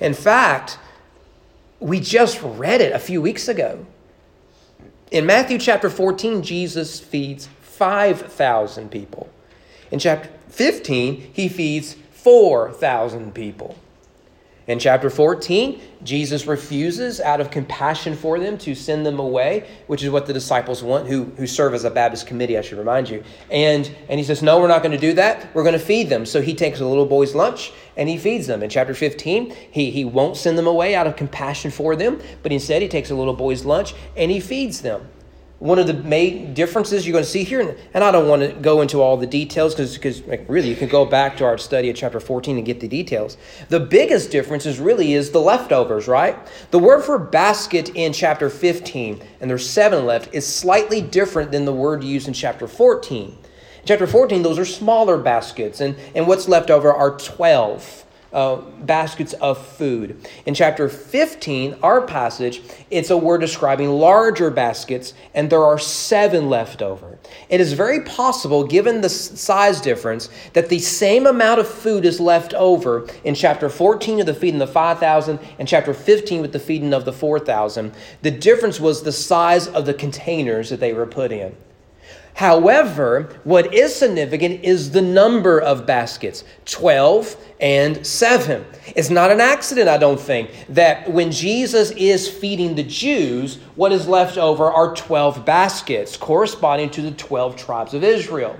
In 0.00 0.14
fact, 0.14 0.78
we 1.80 2.00
just 2.00 2.40
read 2.42 2.80
it 2.80 2.92
a 2.92 2.98
few 2.98 3.20
weeks 3.20 3.48
ago. 3.48 3.86
In 5.10 5.26
Matthew 5.26 5.58
chapter 5.58 5.90
14, 5.90 6.42
Jesus 6.42 7.00
feeds 7.00 7.48
5,000 7.60 8.90
people. 8.90 9.28
In 9.90 9.98
chapter 9.98 10.30
15, 10.48 11.30
he 11.32 11.48
feeds 11.48 11.94
4,000 12.12 13.34
people. 13.34 13.76
In 14.66 14.78
chapter 14.78 15.10
14, 15.10 15.78
Jesus 16.04 16.46
refuses, 16.46 17.20
out 17.20 17.38
of 17.38 17.50
compassion 17.50 18.16
for 18.16 18.38
them, 18.38 18.56
to 18.58 18.74
send 18.74 19.04
them 19.04 19.18
away, 19.18 19.68
which 19.88 20.02
is 20.02 20.08
what 20.08 20.24
the 20.24 20.32
disciples 20.32 20.82
want, 20.82 21.06
who, 21.06 21.24
who 21.36 21.46
serve 21.46 21.74
as 21.74 21.84
a 21.84 21.90
Baptist 21.90 22.26
committee, 22.26 22.56
I 22.56 22.62
should 22.62 22.78
remind 22.78 23.10
you. 23.10 23.22
And, 23.50 23.94
and 24.08 24.18
he 24.18 24.24
says, 24.24 24.42
No, 24.42 24.58
we're 24.58 24.68
not 24.68 24.82
going 24.82 24.92
to 24.92 24.98
do 24.98 25.12
that. 25.14 25.54
We're 25.54 25.64
going 25.64 25.78
to 25.78 25.84
feed 25.84 26.08
them. 26.08 26.24
So 26.24 26.40
he 26.40 26.54
takes 26.54 26.80
a 26.80 26.86
little 26.86 27.04
boy's 27.04 27.34
lunch 27.34 27.72
and 27.98 28.08
he 28.08 28.16
feeds 28.16 28.46
them. 28.46 28.62
In 28.62 28.70
chapter 28.70 28.94
15, 28.94 29.54
he, 29.70 29.90
he 29.90 30.06
won't 30.06 30.38
send 30.38 30.56
them 30.56 30.66
away 30.66 30.94
out 30.94 31.06
of 31.06 31.14
compassion 31.14 31.70
for 31.70 31.94
them, 31.94 32.20
but 32.42 32.50
instead 32.50 32.80
he 32.80 32.88
takes 32.88 33.10
a 33.10 33.14
little 33.14 33.34
boy's 33.34 33.66
lunch 33.66 33.94
and 34.16 34.30
he 34.30 34.40
feeds 34.40 34.80
them 34.80 35.06
one 35.64 35.78
of 35.78 35.86
the 35.86 35.94
main 35.94 36.52
differences 36.52 37.06
you're 37.06 37.14
going 37.14 37.24
to 37.24 37.30
see 37.30 37.42
here, 37.42 37.74
and 37.94 38.04
I 38.04 38.10
don't 38.10 38.28
want 38.28 38.42
to 38.42 38.52
go 38.52 38.82
into 38.82 39.00
all 39.00 39.16
the 39.16 39.26
details 39.26 39.74
because 39.74 40.20
really 40.46 40.68
you 40.68 40.76
can 40.76 40.90
go 40.90 41.06
back 41.06 41.38
to 41.38 41.46
our 41.46 41.56
study 41.56 41.88
of 41.88 41.96
chapter 41.96 42.20
14 42.20 42.58
and 42.58 42.66
get 42.66 42.80
the 42.80 42.86
details. 42.86 43.38
The 43.70 43.80
biggest 43.80 44.30
difference 44.30 44.66
is 44.66 44.78
really 44.78 45.14
is 45.14 45.30
the 45.30 45.40
leftovers, 45.40 46.06
right? 46.06 46.36
The 46.70 46.78
word 46.78 47.02
for 47.02 47.18
basket 47.18 47.88
in 47.94 48.12
chapter 48.12 48.50
15, 48.50 49.22
and 49.40 49.48
there's 49.48 49.66
seven 49.66 50.04
left, 50.04 50.34
is 50.34 50.46
slightly 50.46 51.00
different 51.00 51.50
than 51.50 51.64
the 51.64 51.72
word 51.72 52.04
used 52.04 52.28
in 52.28 52.34
chapter 52.34 52.68
14. 52.68 53.30
In 53.30 53.36
chapter 53.86 54.06
14, 54.06 54.42
those 54.42 54.58
are 54.58 54.66
smaller 54.66 55.16
baskets, 55.16 55.80
and, 55.80 55.96
and 56.14 56.26
what's 56.26 56.46
left 56.46 56.70
over 56.70 56.92
are 56.92 57.16
12 57.16 58.03
uh, 58.34 58.56
baskets 58.56 59.32
of 59.34 59.64
food. 59.64 60.28
In 60.44 60.54
chapter 60.54 60.88
15, 60.88 61.76
our 61.82 62.02
passage, 62.02 62.60
it's 62.90 63.10
a 63.10 63.16
word 63.16 63.40
describing 63.40 63.88
larger 63.88 64.50
baskets, 64.50 65.14
and 65.34 65.48
there 65.48 65.62
are 65.62 65.78
seven 65.78 66.50
left 66.50 66.82
over. 66.82 67.18
It 67.48 67.60
is 67.60 67.72
very 67.72 68.00
possible, 68.00 68.64
given 68.64 69.00
the 69.00 69.08
size 69.08 69.80
difference, 69.80 70.28
that 70.52 70.68
the 70.68 70.80
same 70.80 71.26
amount 71.26 71.60
of 71.60 71.68
food 71.68 72.04
is 72.04 72.20
left 72.20 72.52
over 72.54 73.06
in 73.22 73.34
chapter 73.34 73.68
14 73.68 74.20
of 74.20 74.26
the 74.26 74.34
feeding 74.34 74.60
of 74.60 74.68
the 74.68 74.72
5,000 74.74 75.38
and 75.58 75.68
chapter 75.68 75.94
15 75.94 76.40
with 76.42 76.52
the 76.52 76.58
feeding 76.58 76.92
of 76.92 77.04
the 77.04 77.12
4,000. 77.12 77.92
The 78.22 78.30
difference 78.32 78.80
was 78.80 79.02
the 79.02 79.12
size 79.12 79.68
of 79.68 79.86
the 79.86 79.94
containers 79.94 80.70
that 80.70 80.80
they 80.80 80.92
were 80.92 81.06
put 81.06 81.30
in. 81.30 81.54
However, 82.34 83.28
what 83.44 83.72
is 83.72 83.94
significant 83.94 84.64
is 84.64 84.90
the 84.90 85.00
number 85.00 85.60
of 85.60 85.86
baskets 85.86 86.42
12 86.64 87.36
and 87.60 88.04
7. 88.04 88.64
It's 88.96 89.08
not 89.08 89.30
an 89.30 89.40
accident, 89.40 89.88
I 89.88 89.98
don't 89.98 90.20
think, 90.20 90.50
that 90.70 91.10
when 91.10 91.30
Jesus 91.30 91.92
is 91.92 92.28
feeding 92.28 92.74
the 92.74 92.82
Jews, 92.82 93.56
what 93.76 93.92
is 93.92 94.08
left 94.08 94.36
over 94.36 94.70
are 94.70 94.94
12 94.96 95.44
baskets 95.44 96.16
corresponding 96.16 96.90
to 96.90 97.02
the 97.02 97.12
12 97.12 97.56
tribes 97.56 97.94
of 97.94 98.02
Israel. 98.02 98.56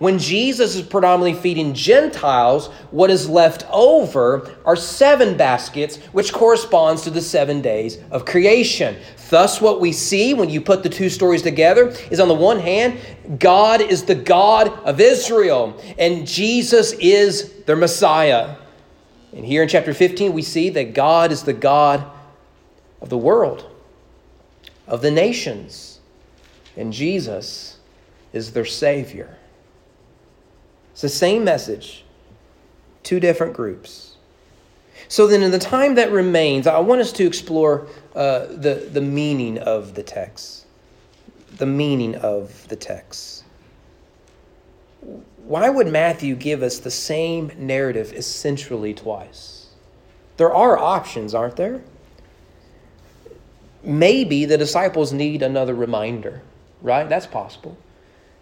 When 0.00 0.18
Jesus 0.18 0.76
is 0.76 0.82
predominantly 0.82 1.38
feeding 1.38 1.74
Gentiles, 1.74 2.68
what 2.90 3.10
is 3.10 3.28
left 3.28 3.66
over 3.70 4.50
are 4.64 4.74
seven 4.74 5.36
baskets, 5.36 5.98
which 6.12 6.32
corresponds 6.32 7.02
to 7.02 7.10
the 7.10 7.20
seven 7.20 7.60
days 7.60 7.98
of 8.10 8.24
creation. 8.24 8.96
Thus, 9.28 9.60
what 9.60 9.78
we 9.78 9.92
see 9.92 10.32
when 10.32 10.48
you 10.48 10.62
put 10.62 10.82
the 10.82 10.88
two 10.88 11.10
stories 11.10 11.42
together 11.42 11.88
is 12.10 12.18
on 12.18 12.28
the 12.28 12.34
one 12.34 12.58
hand, 12.58 12.98
God 13.38 13.82
is 13.82 14.04
the 14.04 14.14
God 14.14 14.68
of 14.84 15.00
Israel, 15.00 15.78
and 15.98 16.26
Jesus 16.26 16.92
is 16.94 17.52
their 17.64 17.76
Messiah. 17.76 18.56
And 19.34 19.44
here 19.44 19.62
in 19.62 19.68
chapter 19.68 19.92
15, 19.92 20.32
we 20.32 20.40
see 20.40 20.70
that 20.70 20.94
God 20.94 21.30
is 21.30 21.42
the 21.42 21.52
God 21.52 22.10
of 23.02 23.10
the 23.10 23.18
world, 23.18 23.70
of 24.86 25.02
the 25.02 25.10
nations, 25.10 26.00
and 26.74 26.90
Jesus 26.90 27.76
is 28.32 28.52
their 28.52 28.64
Savior. 28.64 29.36
It's 31.00 31.14
the 31.14 31.18
same 31.18 31.44
message, 31.44 32.04
two 33.04 33.20
different 33.20 33.54
groups. 33.54 34.16
So 35.08 35.26
then, 35.26 35.42
in 35.42 35.50
the 35.50 35.58
time 35.58 35.94
that 35.94 36.12
remains, 36.12 36.66
I 36.66 36.78
want 36.80 37.00
us 37.00 37.10
to 37.12 37.26
explore 37.26 37.86
uh, 38.14 38.40
the, 38.40 38.86
the 38.92 39.00
meaning 39.00 39.56
of 39.56 39.94
the 39.94 40.02
text. 40.02 40.66
The 41.56 41.64
meaning 41.64 42.16
of 42.16 42.68
the 42.68 42.76
text. 42.76 43.44
Why 45.46 45.70
would 45.70 45.86
Matthew 45.86 46.34
give 46.34 46.62
us 46.62 46.80
the 46.80 46.90
same 46.90 47.50
narrative 47.56 48.12
essentially 48.12 48.92
twice? 48.92 49.68
There 50.36 50.52
are 50.52 50.76
options, 50.76 51.34
aren't 51.34 51.56
there? 51.56 51.80
Maybe 53.82 54.44
the 54.44 54.58
disciples 54.58 55.14
need 55.14 55.40
another 55.40 55.74
reminder, 55.74 56.42
right? 56.82 57.08
That's 57.08 57.26
possible. 57.26 57.78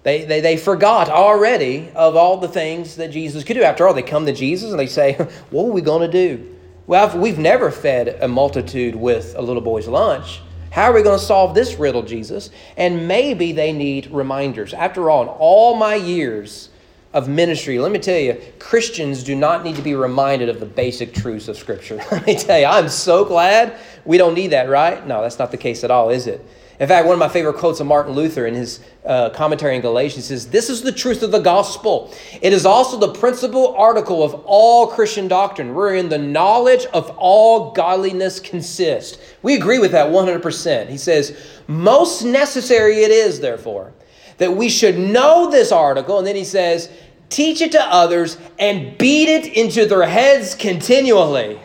They, 0.03 0.25
they, 0.25 0.41
they 0.41 0.57
forgot 0.57 1.09
already 1.09 1.91
of 1.95 2.17
all 2.17 2.37
the 2.37 2.49
things 2.49 2.97
that 2.97 3.11
Jesus 3.11 3.45
could 3.45 3.55
do. 3.55 3.63
After 3.63 3.87
all, 3.87 3.95
they 3.95 4.03
come 4.03 4.27
to 4.27 4.33
Jesus 4.33 4.71
and 4.71 4.79
they 4.79 4.87
say, 4.87 5.15
What 5.51 5.65
are 5.65 5.73
we 5.73 5.81
going 5.81 6.09
to 6.09 6.13
do? 6.13 6.55
Well, 6.87 7.19
we've 7.19 7.39
never 7.39 7.71
fed 7.71 8.17
a 8.23 8.29
multitude 8.29 8.97
with 8.97 9.35
a 9.37 9.43
little 9.43 9.61
boy's 9.61 9.87
lunch. 9.87 10.41
How 10.71 10.85
are 10.85 10.95
we 10.95 11.03
going 11.03 11.19
to 11.19 11.25
solve 11.25 11.55
this 11.55 11.75
riddle, 11.75 12.03
Jesus? 12.03 12.51
And 12.77 13.09
maybe 13.09 13.53
they 13.53 13.73
need 13.73 14.07
reminders. 14.11 14.73
After 14.73 15.11
all, 15.11 15.23
in 15.23 15.29
all 15.29 15.75
my 15.77 15.97
years 15.97 16.71
of 17.13 17.29
ministry, 17.29 17.79
let 17.79 17.91
me 17.91 17.99
tell 17.99 18.19
you, 18.19 18.41
Christians 18.59 19.25
do 19.25 19.35
not 19.35 19.65
need 19.65 19.77
to 19.77 19.83
be 19.83 19.95
reminded 19.95 20.49
of 20.49 20.61
the 20.61 20.67
basic 20.67 21.15
truths 21.15 21.49
of 21.49 21.57
Scripture. 21.57 21.97
Let 22.11 22.27
me 22.27 22.37
tell 22.37 22.59
you, 22.59 22.67
I'm 22.67 22.89
so 22.89 23.25
glad 23.25 23.79
we 24.05 24.19
don't 24.19 24.35
need 24.35 24.49
that, 24.49 24.69
right? 24.69 25.07
No, 25.07 25.23
that's 25.23 25.39
not 25.39 25.51
the 25.51 25.57
case 25.57 25.85
at 25.85 25.91
all, 25.91 26.11
is 26.11 26.27
it? 26.27 26.47
In 26.81 26.87
fact, 26.87 27.07
one 27.07 27.15
of 27.15 27.19
my 27.19 27.29
favorite 27.29 27.57
quotes 27.57 27.81
of 27.81 27.89
Martin 27.89 28.13
Luther 28.13 28.47
in 28.47 28.55
his 28.55 28.79
uh, 29.05 29.31
commentary 29.31 29.75
in 29.75 29.83
Galatians 29.83 30.27
says, 30.27 30.47
This 30.47 30.71
is 30.71 30.81
the 30.81 30.93
truth 30.93 31.25
of 31.25 31.33
the 31.33 31.41
gospel. 31.41 32.15
It 32.41 32.53
is 32.53 32.65
also 32.65 32.97
the 32.97 33.13
principal 33.13 33.75
article 33.75 34.23
of 34.23 34.35
all 34.45 34.87
Christian 34.87 35.27
doctrine, 35.27 35.75
wherein 35.75 36.09
the 36.09 36.19
knowledge 36.19 36.87
of 36.87 37.11
all 37.19 37.73
godliness 37.73 38.39
consists. 38.39 39.19
We 39.43 39.57
agree 39.57 39.81
with 39.81 39.91
that 39.91 40.07
100%. 40.07 40.89
He 40.89 40.99
says, 40.99 41.37
Most 41.67 42.23
necessary 42.23 42.99
it 42.99 43.11
is, 43.11 43.41
therefore, 43.41 43.93
that 44.37 44.53
we 44.53 44.69
should 44.69 44.99
know 44.99 45.51
this 45.51 45.73
article. 45.73 46.19
And 46.19 46.27
then 46.27 46.37
he 46.37 46.45
says, 46.45 46.91
Teach 47.29 47.61
it 47.61 47.73
to 47.73 47.83
others 47.83 48.39
and 48.61 48.97
beat 48.99 49.29
it 49.29 49.53
into 49.53 49.85
their 49.85 50.07
heads 50.07 50.55
continually. 50.55 51.59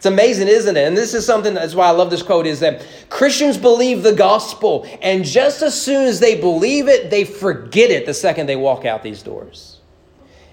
It's 0.00 0.06
amazing, 0.06 0.48
isn't 0.48 0.78
it? 0.78 0.88
And 0.88 0.96
this 0.96 1.12
is 1.12 1.26
something 1.26 1.52
that's 1.52 1.74
why 1.74 1.86
I 1.86 1.90
love 1.90 2.08
this 2.08 2.22
quote 2.22 2.46
is 2.46 2.60
that 2.60 2.86
Christians 3.10 3.58
believe 3.58 4.02
the 4.02 4.14
gospel, 4.14 4.86
and 5.02 5.26
just 5.26 5.60
as 5.60 5.78
soon 5.78 6.06
as 6.06 6.20
they 6.20 6.40
believe 6.40 6.88
it, 6.88 7.10
they 7.10 7.26
forget 7.26 7.90
it 7.90 8.06
the 8.06 8.14
second 8.14 8.46
they 8.46 8.56
walk 8.56 8.86
out 8.86 9.02
these 9.02 9.22
doors. 9.22 9.79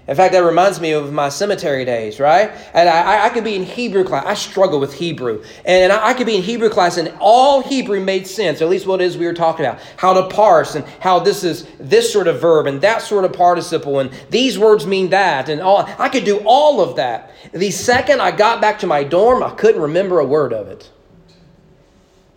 In 0.08 0.16
fact, 0.16 0.32
that 0.32 0.38
reminds 0.38 0.80
me 0.80 0.92
of 0.92 1.12
my 1.12 1.28
cemetery 1.28 1.84
days, 1.84 2.18
right? 2.18 2.50
And 2.72 2.88
I, 2.88 3.26
I 3.26 3.28
could 3.28 3.44
be 3.44 3.54
in 3.54 3.62
Hebrew 3.62 4.04
class. 4.04 4.24
I 4.24 4.32
struggle 4.32 4.80
with 4.80 4.94
Hebrew. 4.94 5.44
And 5.66 5.92
I, 5.92 6.08
I 6.08 6.14
could 6.14 6.26
be 6.26 6.34
in 6.34 6.42
Hebrew 6.42 6.70
class, 6.70 6.96
and 6.96 7.12
all 7.20 7.62
Hebrew 7.62 8.00
made 8.02 8.26
sense, 8.26 8.62
at 8.62 8.70
least 8.70 8.86
what 8.86 9.02
it 9.02 9.04
is 9.04 9.18
we 9.18 9.26
were 9.26 9.34
talking 9.34 9.66
about. 9.66 9.80
How 9.98 10.14
to 10.14 10.34
parse, 10.34 10.76
and 10.76 10.86
how 11.00 11.18
this 11.18 11.44
is 11.44 11.68
this 11.78 12.10
sort 12.10 12.26
of 12.26 12.40
verb, 12.40 12.66
and 12.66 12.80
that 12.80 13.02
sort 13.02 13.26
of 13.26 13.34
participle, 13.34 14.00
and 14.00 14.10
these 14.30 14.58
words 14.58 14.86
mean 14.86 15.10
that, 15.10 15.50
and 15.50 15.60
all. 15.60 15.86
I 15.98 16.08
could 16.08 16.24
do 16.24 16.40
all 16.46 16.80
of 16.80 16.96
that. 16.96 17.30
The 17.52 17.70
second 17.70 18.22
I 18.22 18.30
got 18.30 18.62
back 18.62 18.78
to 18.78 18.86
my 18.86 19.04
dorm, 19.04 19.42
I 19.42 19.50
couldn't 19.50 19.82
remember 19.82 20.20
a 20.20 20.24
word 20.24 20.54
of 20.54 20.68
it. 20.68 20.90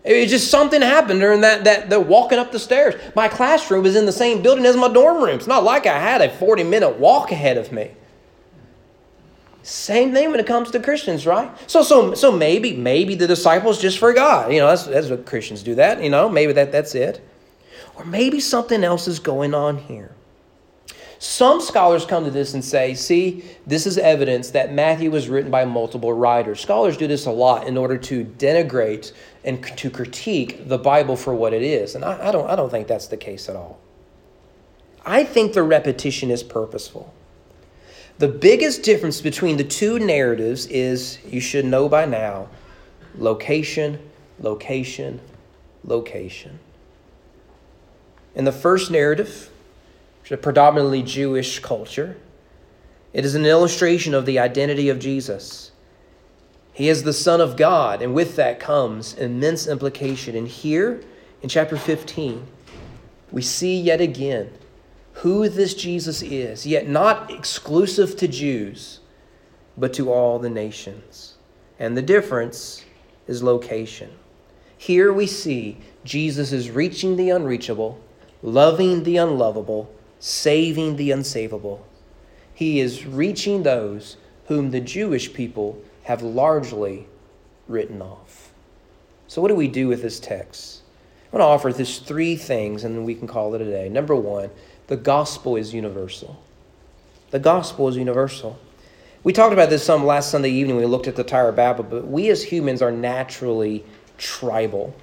It 0.04 0.28
just 0.28 0.50
something 0.50 0.82
happened 0.82 1.20
during 1.20 1.42
that, 1.42 1.64
that 1.66 1.90
the 1.90 2.00
walking 2.00 2.40
up 2.40 2.52
the 2.52 2.60
stairs. 2.60 2.96
My 3.16 3.28
classroom 3.28 3.86
is 3.86 3.96
in 3.96 4.06
the 4.06 4.12
same 4.12 4.42
building 4.42 4.66
as 4.66 4.76
my 4.76 4.92
dorm 4.92 5.24
room. 5.24 5.36
It's 5.36 5.48
not 5.48 5.64
like 5.64 5.86
I 5.86 6.00
had 6.00 6.22
a 6.22 6.30
40 6.30 6.64
minute 6.64 6.98
walk 6.98 7.32
ahead 7.32 7.58
of 7.58 7.72
me. 7.72 7.92
Same 9.64 10.12
thing 10.12 10.32
when 10.32 10.40
it 10.40 10.48
comes 10.48 10.72
to 10.72 10.80
Christians, 10.80 11.28
right? 11.28 11.52
So, 11.70 11.84
so, 11.84 12.16
so 12.16 12.32
maybe, 12.32 12.76
maybe 12.76 13.14
the 13.14 13.28
disciples 13.28 13.80
just 13.80 14.00
forgot. 14.00 14.52
You 14.52 14.60
know, 14.60 14.68
that's, 14.68 14.86
that's 14.86 15.10
what 15.10 15.28
Christians 15.28 15.62
do. 15.62 15.76
That 15.76 16.02
you 16.02 16.10
know, 16.10 16.28
maybe 16.28 16.54
that 16.54 16.72
that's 16.72 16.96
it, 16.96 17.22
or 17.96 18.04
maybe 18.04 18.40
something 18.40 18.84
else 18.84 19.08
is 19.08 19.20
going 19.20 19.54
on 19.54 19.78
here. 19.78 20.16
Some 21.22 21.62
scholars 21.62 22.04
come 22.04 22.26
to 22.26 22.32
this 22.32 22.56
and 22.56 22.66
say, 22.66 22.96
see, 22.96 23.44
this 23.68 23.86
is 23.86 24.00
evidence 24.00 24.50
that 24.50 24.74
Matthew 24.74 25.12
was 25.12 25.30
written 25.30 25.52
by 25.52 25.66
multiple 25.66 26.12
writers. 26.12 26.60
Scholars 26.60 26.98
do 26.98 27.06
this 27.06 27.28
a 27.28 27.32
lot 27.32 27.68
in 27.68 27.78
order 27.78 27.96
to 28.00 28.26
denigrate 28.26 29.12
and 29.44 29.64
to 29.78 29.92
critique 29.92 30.68
the 30.68 30.80
Bible 30.80 31.16
for 31.16 31.36
what 31.36 31.54
it 31.54 31.62
is. 31.62 31.94
And 31.94 32.04
I, 32.04 32.30
I, 32.30 32.32
don't, 32.32 32.50
I 32.50 32.56
don't 32.56 32.72
think 32.72 32.88
that's 32.88 33.06
the 33.06 33.18
case 33.18 33.50
at 33.50 33.56
all. 33.56 33.80
I 35.06 35.24
think 35.24 35.54
the 35.54 35.62
repetition 35.62 36.32
is 36.32 36.42
purposeful. 36.42 37.14
The 38.18 38.28
biggest 38.28 38.82
difference 38.82 39.22
between 39.22 39.58
the 39.58 39.64
two 39.64 40.00
narratives 40.00 40.66
is, 40.66 41.20
you 41.24 41.40
should 41.40 41.66
know 41.66 41.88
by 41.88 42.08
now, 42.08 42.50
location, 43.16 44.00
location, 44.40 45.22
location. 45.84 46.58
In 48.34 48.46
the 48.46 48.52
first 48.52 48.90
narrative, 48.90 49.52
a 50.32 50.38
predominantly 50.38 51.04
Jewish 51.04 51.60
culture. 51.60 52.18
It 53.14 53.26
is 53.26 53.36
an 53.36 53.46
illustration 53.46 54.14
of 54.14 54.26
the 54.26 54.40
identity 54.40 54.90
of 54.90 55.00
Jesus. 55.00 55.72
He 56.74 56.88
is 56.88 57.04
the 57.04 57.14
Son 57.14 57.42
of 57.42 57.58
God, 57.58 58.02
and 58.02 58.14
with 58.14 58.38
that 58.38 58.60
comes 58.60 59.14
immense 59.14 59.68
implication. 59.68 60.36
And 60.36 60.48
here 60.48 61.02
in 61.42 61.50
chapter 61.50 61.76
15, 61.76 62.48
we 63.32 63.42
see 63.42 63.80
yet 63.80 64.00
again 64.00 64.52
who 65.16 65.50
this 65.50 65.74
Jesus 65.74 66.22
is, 66.22 66.66
yet 66.66 66.88
not 66.88 67.30
exclusive 67.30 68.16
to 68.18 68.28
Jews, 68.28 69.00
but 69.78 69.94
to 69.94 70.12
all 70.12 70.40
the 70.40 70.50
nations. 70.50 71.36
And 71.78 71.98
the 71.98 72.02
difference 72.02 72.86
is 73.28 73.44
location. 73.44 74.12
Here 74.78 75.12
we 75.12 75.28
see 75.28 75.78
Jesus 76.04 76.52
is 76.52 76.72
reaching 76.72 77.18
the 77.18 77.30
unreachable, 77.30 78.00
loving 78.42 79.04
the 79.04 79.18
unlovable, 79.18 79.94
saving 80.22 80.96
the 80.96 81.10
unsavable. 81.10 81.80
He 82.54 82.80
is 82.80 83.06
reaching 83.06 83.64
those 83.64 84.16
whom 84.46 84.72
the 84.72 84.80
Jewish 84.80 85.34
people 85.34 85.82
have 86.04 86.22
largely 86.22 87.08
written 87.68 88.02
off. 88.02 88.54
So, 89.28 89.42
what 89.42 89.48
do 89.50 89.56
we 89.56 89.68
do 89.68 89.88
with 89.88 90.02
this 90.02 90.20
text? 90.20 90.82
I 91.32 91.36
want 91.36 91.42
to 91.42 91.48
offer 91.48 91.74
this 91.74 92.00
three 92.00 92.36
things 92.36 92.84
and 92.84 92.96
then 92.96 93.04
we 93.04 93.16
can 93.16 93.28
call 93.28 93.56
it 93.56 93.62
a 93.62 93.66
day. 93.66 93.90
Number 93.90 94.16
one, 94.16 94.52
the 94.88 94.98
gospel 94.98 95.56
is 95.56 95.74
universal. 95.74 96.42
The 97.32 97.40
gospel 97.40 97.88
is 97.88 97.96
universal. 97.98 98.60
We 99.24 99.34
talked 99.34 99.54
about 99.54 99.70
this 99.70 99.84
some 99.84 100.06
last 100.06 100.30
Sunday 100.30 100.50
evening 100.50 100.76
we 100.76 100.86
looked 100.86 101.08
at 101.08 101.16
the 101.16 101.24
Tower 101.24 101.50
of 101.50 101.56
Babel, 101.56 101.84
but 101.84 102.08
we 102.08 102.30
as 102.30 102.44
humans 102.44 102.82
are 102.82 102.92
naturally 102.92 103.86
tribal. 104.18 104.94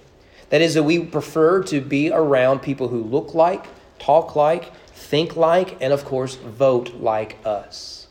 That 0.50 0.60
is, 0.60 0.74
that 0.74 0.82
we 0.82 1.00
prefer 1.00 1.62
to 1.64 1.80
be 1.80 2.10
around 2.10 2.60
people 2.60 2.88
who 2.88 3.02
look 3.02 3.34
like, 3.34 3.66
talk 3.98 4.36
like, 4.36 4.72
think 5.08 5.36
like, 5.36 5.80
and 5.80 5.92
of 5.92 6.04
course, 6.04 6.34
vote 6.34 6.94
like 6.96 7.38
us. 7.44 8.08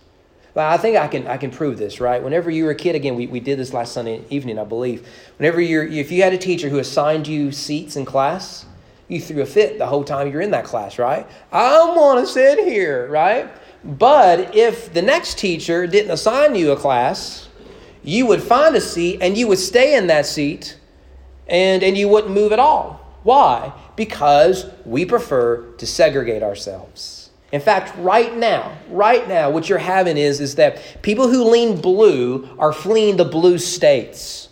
Well, 0.56 0.68
I 0.68 0.78
think 0.78 0.98
I 0.98 1.08
can, 1.08 1.28
I 1.28 1.38
can 1.38 1.52
prove 1.52 1.78
this, 1.78 2.00
right? 2.00 2.24
Whenever 2.24 2.50
you 2.50 2.66
were 2.66 2.72
a 2.72 2.76
kid, 2.76 2.96
again, 2.96 3.16
we, 3.16 3.28
we 3.28 3.40
did 3.40 3.60
this 3.60 3.72
last 3.72 3.94
Sunday 3.94 4.24
evening, 4.32 4.58
I 4.58 4.64
believe. 4.64 5.08
Whenever 5.38 5.62
you're, 5.62 5.86
if 5.86 6.12
you 6.12 6.24
had 6.24 6.34
a 6.34 6.38
teacher 6.40 6.70
who 6.70 6.80
assigned 6.80 7.28
you 7.28 7.52
seats 7.52 7.96
in 7.96 8.06
class, 8.06 8.66
you 9.08 9.22
threw 9.22 9.44
a 9.44 9.46
fit 9.46 9.78
the 9.78 9.86
whole 9.86 10.04
time 10.04 10.32
you're 10.32 10.42
in 10.42 10.50
that 10.50 10.66
class, 10.66 10.98
right? 10.98 11.28
I 11.52 11.94
want 11.96 12.26
to 12.26 12.26
sit 12.26 12.58
here, 12.58 13.08
right? 13.10 13.48
But 13.84 14.56
if 14.56 14.92
the 14.92 15.04
next 15.04 15.38
teacher 15.38 15.86
didn't 15.86 16.10
assign 16.10 16.56
you 16.56 16.72
a 16.72 16.76
class, 16.76 17.48
you 18.04 18.26
would 18.26 18.42
find 18.42 18.76
a 18.76 18.82
seat 18.82 19.20
and 19.22 19.38
you 19.38 19.48
would 19.48 19.60
stay 19.60 19.96
in 19.96 20.08
that 20.08 20.26
seat 20.26 20.80
and, 21.48 21.84
and 21.84 21.96
you 21.96 22.10
wouldn't 22.10 22.34
move 22.34 22.52
at 22.52 22.60
all. 22.60 22.97
Why? 23.28 23.74
Because 23.98 24.66
we 24.86 25.04
prefer 25.04 25.74
to 25.80 25.86
segregate 25.86 26.44
ourselves. 26.44 27.30
In 27.52 27.60
fact, 27.60 27.94
right 27.98 28.34
now, 28.34 28.78
right 28.90 29.28
now, 29.28 29.50
what 29.50 29.68
you're 29.68 29.80
having 29.80 30.16
is, 30.16 30.40
is 30.40 30.56
that 30.56 31.02
people 31.02 31.28
who 31.28 31.44
lean 31.44 31.82
blue 31.82 32.48
are 32.58 32.72
fleeing 32.72 33.18
the 33.18 33.26
blue 33.26 33.58
states. 33.58 34.48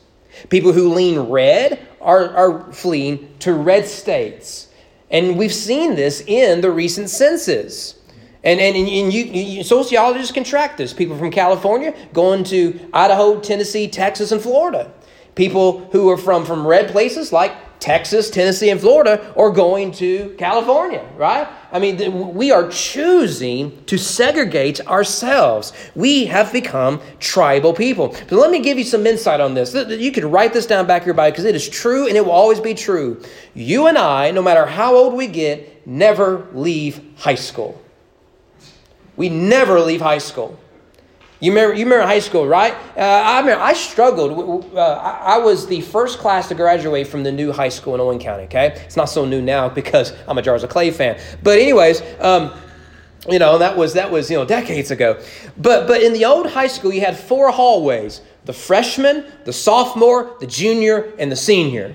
People 0.49 0.73
who 0.73 0.93
lean 0.93 1.19
red 1.19 1.87
are, 2.01 2.35
are 2.35 2.73
fleeing 2.73 3.33
to 3.39 3.53
red 3.53 3.85
states. 3.85 4.67
And 5.09 5.37
we've 5.37 5.53
seen 5.53 5.95
this 5.95 6.19
in 6.27 6.59
the 6.59 6.69
recent 6.69 7.09
census. 7.09 7.97
And, 8.43 8.59
and, 8.59 8.75
and 8.75 9.13
you, 9.13 9.23
you, 9.23 9.63
sociologists 9.63 10.33
can 10.33 10.43
track 10.43 10.75
this. 10.75 10.91
People 10.91 11.17
from 11.17 11.31
California 11.31 11.95
going 12.11 12.43
to 12.45 12.77
Idaho, 12.91 13.39
Tennessee, 13.39 13.87
Texas, 13.87 14.33
and 14.33 14.41
Florida. 14.41 14.91
People 15.35 15.85
who 15.91 16.09
are 16.09 16.17
from, 16.17 16.43
from 16.43 16.67
red 16.67 16.89
places 16.89 17.31
like 17.31 17.53
Texas, 17.85 18.31
Tennessee, 18.31 18.71
and 18.71 18.81
Florida, 18.81 19.31
or 19.35 19.51
going 19.51 19.91
to 19.91 20.33
California, 20.39 21.07
right? 21.17 21.47
I 21.71 21.77
mean, 21.77 22.33
we 22.33 22.51
are 22.51 22.67
choosing 22.67 23.85
to 23.85 23.95
segregate 23.95 24.81
ourselves. 24.87 25.71
We 25.93 26.25
have 26.25 26.51
become 26.51 26.99
tribal 27.19 27.73
people. 27.73 28.07
But 28.07 28.31
let 28.31 28.49
me 28.49 28.59
give 28.59 28.79
you 28.79 28.83
some 28.83 29.05
insight 29.05 29.39
on 29.39 29.53
this. 29.53 29.75
You 29.75 30.11
can 30.11 30.31
write 30.31 30.51
this 30.51 30.65
down 30.65 30.87
back 30.87 31.03
here 31.03 31.13
by 31.13 31.29
because 31.29 31.45
it 31.45 31.53
is 31.53 31.69
true 31.69 32.07
and 32.07 32.17
it 32.17 32.25
will 32.25 32.31
always 32.31 32.59
be 32.59 32.73
true. 32.73 33.21
You 33.53 33.85
and 33.85 33.99
I, 33.99 34.31
no 34.31 34.41
matter 34.41 34.65
how 34.65 34.95
old 34.95 35.13
we 35.13 35.27
get, 35.27 35.85
never 35.85 36.47
leave 36.53 36.99
high 37.17 37.35
school. 37.35 37.79
We 39.15 39.29
never 39.29 39.79
leave 39.79 40.01
high 40.01 40.17
school. 40.17 40.59
You 41.39 41.51
remember, 41.51 41.75
you 41.75 41.83
remember 41.83 42.05
high 42.05 42.19
school, 42.19 42.47
right? 42.47 42.73
Uh, 42.95 43.01
I 43.01 43.39
remember 43.39 43.61
I 43.61 43.73
struggled. 43.73 44.73
Uh, 44.73 44.79
I, 44.79 45.37
was 45.37 45.67
the 45.67 45.81
first 45.81 46.17
class 46.19 46.47
to 46.47 46.55
graduate 46.55 47.07
from 47.07 47.23
the 47.23 47.31
new 47.31 47.51
high 47.51 47.69
school 47.69 47.93
in 47.93 47.99
Owen 47.99 48.19
County. 48.19 48.43
Okay, 48.43 48.67
it's 48.85 48.95
not 48.95 49.05
so 49.05 49.25
new 49.25 49.41
now 49.41 49.67
because 49.67 50.13
I'm 50.27 50.37
a 50.37 50.41
Jars 50.41 50.63
of 50.63 50.69
Clay 50.69 50.91
fan. 50.91 51.19
But 51.43 51.59
anyways, 51.59 52.01
um, 52.19 52.53
you 53.29 53.39
know 53.39 53.57
that 53.57 53.75
was 53.75 53.93
that 53.93 54.09
was 54.09 54.31
you 54.31 54.37
know 54.37 54.45
decades 54.45 54.91
ago. 54.91 55.21
But 55.57 55.87
but 55.87 56.01
in 56.01 56.13
the 56.13 56.23
old 56.23 56.49
high 56.49 56.67
school, 56.67 56.93
you 56.93 57.01
had 57.01 57.19
four 57.19 57.51
hallways: 57.51 58.21
the 58.45 58.53
freshman, 58.53 59.25
the 59.43 59.53
sophomore, 59.53 60.37
the 60.39 60.47
junior, 60.47 61.13
and 61.19 61.29
the 61.29 61.35
senior 61.35 61.93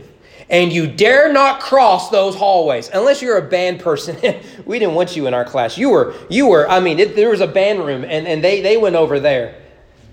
and 0.50 0.72
you 0.72 0.88
dare 0.88 1.32
not 1.32 1.60
cross 1.60 2.10
those 2.10 2.34
hallways 2.34 2.90
unless 2.92 3.22
you're 3.22 3.38
a 3.38 3.48
band 3.48 3.80
person. 3.80 4.16
we 4.66 4.78
didn't 4.78 4.94
want 4.94 5.16
you 5.16 5.26
in 5.26 5.34
our 5.34 5.44
class. 5.44 5.78
You 5.78 5.90
were, 5.90 6.14
you 6.28 6.48
were. 6.48 6.68
I 6.68 6.80
mean, 6.80 6.98
it, 6.98 7.16
there 7.16 7.30
was 7.30 7.40
a 7.40 7.46
band 7.46 7.84
room, 7.86 8.04
and, 8.04 8.26
and 8.26 8.42
they 8.42 8.60
they 8.60 8.76
went 8.76 8.96
over 8.96 9.20
there. 9.20 9.56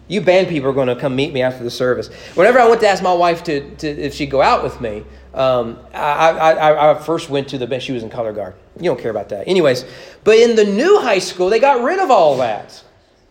You 0.07 0.21
band 0.21 0.47
people 0.47 0.69
are 0.69 0.73
going 0.73 0.87
to 0.87 0.95
come 0.95 1.15
meet 1.15 1.33
me 1.33 1.41
after 1.41 1.63
the 1.63 1.71
service. 1.71 2.07
Whenever 2.35 2.59
I 2.59 2.67
went 2.69 2.79
to 2.81 2.87
ask 2.87 3.03
my 3.03 3.13
wife 3.13 3.43
to, 3.45 3.75
to 3.77 3.87
if 3.87 4.13
she'd 4.13 4.31
go 4.31 4.41
out 4.41 4.63
with 4.63 4.79
me, 4.79 5.03
um, 5.33 5.79
I, 5.93 6.29
I, 6.29 6.91
I, 6.91 6.99
first 6.99 7.29
went 7.29 7.49
to 7.49 7.57
the 7.57 7.67
band. 7.67 7.83
She 7.83 7.91
was 7.91 8.03
in 8.03 8.09
color 8.09 8.31
guard. 8.31 8.55
You 8.77 8.85
don't 8.85 8.99
care 8.99 9.11
about 9.11 9.27
that. 9.29 9.47
Anyways, 9.47 9.83
but 10.23 10.37
in 10.37 10.55
the 10.55 10.63
new 10.63 10.99
high 11.01 11.19
school, 11.19 11.49
they 11.49 11.59
got 11.59 11.83
rid 11.83 11.99
of 11.99 12.09
all 12.09 12.37
that. 12.37 12.81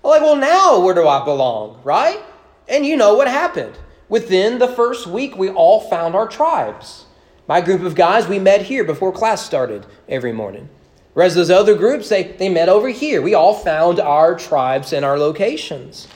I'm 0.05 0.11
like, 0.11 0.21
well, 0.21 0.37
now 0.37 0.81
where 0.81 0.95
do 0.95 1.09
I 1.09 1.25
belong, 1.25 1.81
right? 1.83 2.21
And 2.69 2.85
you 2.85 2.97
know 2.97 3.15
what 3.15 3.27
happened. 3.27 3.77
Within 4.09 4.59
the 4.59 4.69
first 4.69 5.07
week, 5.07 5.37
we 5.37 5.51
all 5.51 5.81
found 5.81 6.15
our 6.15 6.29
tribes. 6.29 7.07
My 7.49 7.61
group 7.61 7.83
of 7.83 7.95
guys, 7.95 8.27
we 8.29 8.39
met 8.39 8.63
here 8.63 8.85
before 8.85 9.13
class 9.13 9.45
started 9.45 9.87
every 10.09 10.33
morning. 10.33 10.69
Whereas 11.15 11.35
those 11.35 11.51
other 11.51 11.75
groups, 11.75 12.09
they, 12.09 12.25
they 12.25 12.49
met 12.49 12.69
over 12.69 12.89
here. 12.89 13.23
We 13.23 13.35
all 13.35 13.55
found 13.55 13.99
our 13.99 14.37
tribes 14.37 14.93
and 14.93 15.05
our 15.05 15.19
locations. 15.19 16.09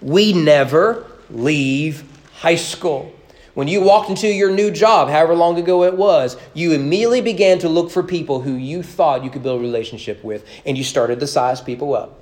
We 0.00 0.32
never 0.32 1.06
leave 1.30 2.04
high 2.32 2.54
school. 2.54 3.12
When 3.54 3.68
you 3.68 3.82
walked 3.82 4.08
into 4.08 4.28
your 4.28 4.50
new 4.50 4.70
job, 4.70 5.08
however 5.08 5.34
long 5.34 5.58
ago 5.58 5.82
it 5.82 5.96
was, 5.96 6.36
you 6.54 6.72
immediately 6.72 7.20
began 7.20 7.58
to 7.58 7.68
look 7.68 7.90
for 7.90 8.02
people 8.02 8.40
who 8.40 8.54
you 8.54 8.82
thought 8.82 9.24
you 9.24 9.30
could 9.30 9.42
build 9.42 9.60
a 9.60 9.62
relationship 9.62 10.22
with, 10.22 10.46
and 10.64 10.78
you 10.78 10.84
started 10.84 11.18
to 11.20 11.26
size 11.26 11.60
people 11.60 11.94
up. 11.94 12.20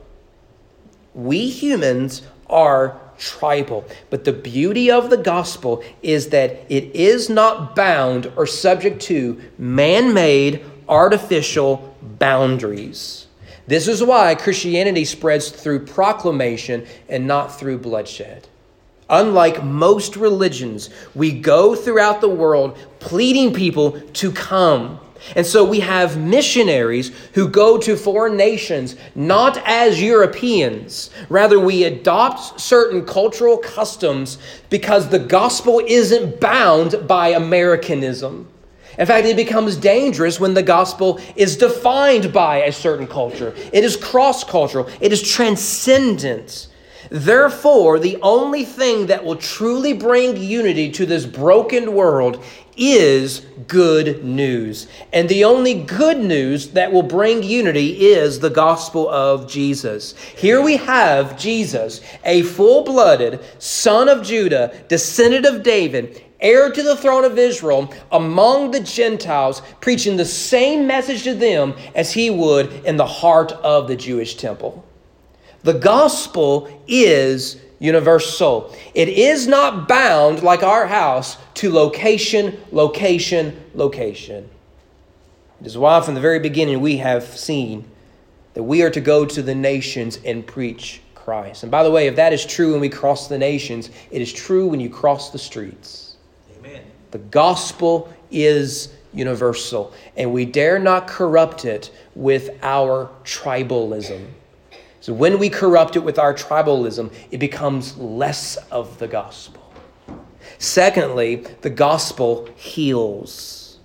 We 1.15 1.49
humans 1.49 2.23
are 2.49 2.99
tribal. 3.19 3.85
But 4.11 4.25
the 4.25 4.33
beauty 4.33 4.91
of 4.91 5.11
the 5.11 5.17
gospel 5.17 5.83
is 6.03 6.29
that 6.31 6.65
it 6.69 6.95
is 6.95 7.29
not 7.29 7.77
bound 7.77 8.33
or 8.37 8.47
subject 8.47 9.01
to 9.03 9.41
man 9.59 10.15
made, 10.15 10.65
artificial 10.89 11.97
boundaries. 12.19 13.27
This 13.67 13.89
is 13.89 14.03
why 14.03 14.35
Christianity 14.35 15.05
spreads 15.05 15.51
through 15.51 15.87
proclamation 15.87 16.87
and 17.09 17.27
not 17.27 17.59
through 17.59 17.79
bloodshed. 17.79 18.47
Unlike 19.09 19.65
most 19.65 20.17
religions, 20.17 20.91
we 21.15 21.33
go 21.33 21.75
throughout 21.75 22.21
the 22.21 22.29
world 22.29 22.77
pleading 22.99 23.53
people 23.53 24.01
to 24.01 24.33
come 24.33 25.01
and 25.35 25.47
so 25.47 25.65
we 25.65 25.81
have 25.81 26.19
missionaries 26.19 27.11
who 27.35 27.49
go 27.49 27.79
to 27.79 27.97
foreign 27.97 28.37
nations 28.37 28.97
not 29.15 29.61
as 29.65 30.01
Europeans. 30.01 31.11
Rather, 31.29 31.59
we 31.59 31.85
adopt 31.85 32.61
certain 32.61 33.05
cultural 33.05 33.59
customs 33.59 34.39
because 34.71 35.09
the 35.09 35.19
gospel 35.19 35.83
isn't 35.87 36.41
bound 36.41 37.07
by 37.07 37.29
Americanism. 37.29 38.49
In 38.99 39.07
fact, 39.07 39.27
it 39.27 39.37
becomes 39.37 39.77
dangerous 39.77 40.41
when 40.41 40.55
the 40.55 40.63
gospel 40.63 41.21
is 41.35 41.57
defined 41.57 42.33
by 42.33 42.63
a 42.63 42.73
certain 42.73 43.07
culture. 43.07 43.55
It 43.73 43.85
is 43.85 43.97
cross 43.97 44.43
cultural, 44.45 44.89
it 45.01 45.13
is 45.13 45.23
transcendent. 45.23 46.69
Therefore, 47.11 47.99
the 47.99 48.19
only 48.23 48.65
thing 48.65 49.07
that 49.07 49.25
will 49.25 49.37
truly 49.37 49.93
bring 49.93 50.37
unity 50.37 50.91
to 50.93 51.07
this 51.07 51.27
broken 51.27 51.95
world 51.95 52.43
is 52.77 53.41
good 53.67 54.23
news. 54.25 54.87
And 55.13 55.29
the 55.29 55.45
only 55.45 55.75
good 55.75 56.19
news 56.19 56.69
that 56.71 56.93
will 56.93 57.03
bring 57.03 57.43
unity 57.43 58.07
is 58.07 58.39
the 58.39 58.51
gospel 58.51 59.09
of 59.09 59.49
Jesus. 59.49 60.15
Here 60.37 60.61
we 60.61 60.77
have 60.77 61.39
Jesus, 61.39 62.01
a 62.25 62.43
full 62.43 62.85
blooded 62.85 63.41
son 63.59 64.09
of 64.09 64.23
Judah, 64.23 64.75
descendant 64.89 65.47
of 65.47 65.63
David, 65.63 66.23
heir 66.41 66.71
to 66.71 66.83
the 66.83 66.97
throne 66.97 67.25
of 67.25 67.39
Israel, 67.39 67.93
among 68.13 68.71
the 68.71 68.81
Gentiles, 68.81 69.63
preaching 69.81 70.17
the 70.17 70.25
same 70.25 70.87
message 70.87 71.23
to 71.23 71.35
them 71.35 71.75
as 71.95 72.13
he 72.13 72.29
would 72.29 72.71
in 72.85 72.97
the 72.97 73.07
heart 73.07 73.53
of 73.53 73.89
the 73.89 73.97
Jewish 73.97 74.37
temple. 74.37 74.85
The 75.67 75.75
gospel 75.75 76.69
is 76.87 77.57
universal. 77.81 78.73
It 78.95 79.09
is 79.09 79.49
not 79.49 79.89
bound, 79.89 80.45
like 80.45 80.63
our 80.63 80.87
house, 80.87 81.39
to 81.55 81.73
location, 81.73 82.57
location, 82.71 83.65
location. 83.75 84.49
It 85.61 85.67
is 85.67 85.77
why, 85.77 86.01
from 86.03 86.15
the 86.15 86.21
very 86.21 86.39
beginning, 86.39 86.81
we 86.81 86.99
have 86.99 87.25
seen 87.25 87.85
that 88.55 88.63
we 88.63 88.83
are 88.83 88.91
to 88.91 89.01
go 89.01 89.27
to 89.27 89.43
the 89.43 89.57
nations 89.57 90.21
and 90.25 90.47
preach 90.47 91.01
Christ. 91.17 91.65
And 91.65 91.73
by 91.73 91.83
the 91.83 91.91
way, 91.91 92.07
if 92.07 92.15
that 92.15 92.33
is 92.33 92.47
true 92.47 92.71
when 92.71 92.81
we 92.81 92.89
cross 92.89 93.27
the 93.27 93.37
nations, 93.37 93.91
it 94.13 94.23
is 94.23 94.33
true 94.33 94.69
when 94.69 94.79
you 94.79 94.89
cross 94.89 95.31
the 95.31 95.39
streets. 95.39 96.15
Amen. 96.61 96.85
The 97.11 97.19
gospel 97.19 98.09
is 98.31 98.95
universal, 99.13 99.93
and 100.17 100.33
we 100.33 100.45
dare 100.45 100.79
not 100.79 101.09
corrupt 101.09 101.65
it 101.65 101.91
with 102.15 102.51
our 102.63 103.11
tribalism. 103.25 104.29
So 105.07 105.13
when 105.13 105.39
we 105.39 105.51
corrupt 105.51 105.95
it 105.95 106.01
with 106.01 106.19
our 106.19 106.35
tribalism, 106.35 107.13
it 107.31 107.39
becomes 107.39 107.97
less 107.97 108.57
of 108.73 108.99
the 108.99 109.07
gospel. 109.07 109.63
Secondly, 110.59 111.47
the 111.61 111.71
gospel 111.71 112.49
heals. 112.57 113.79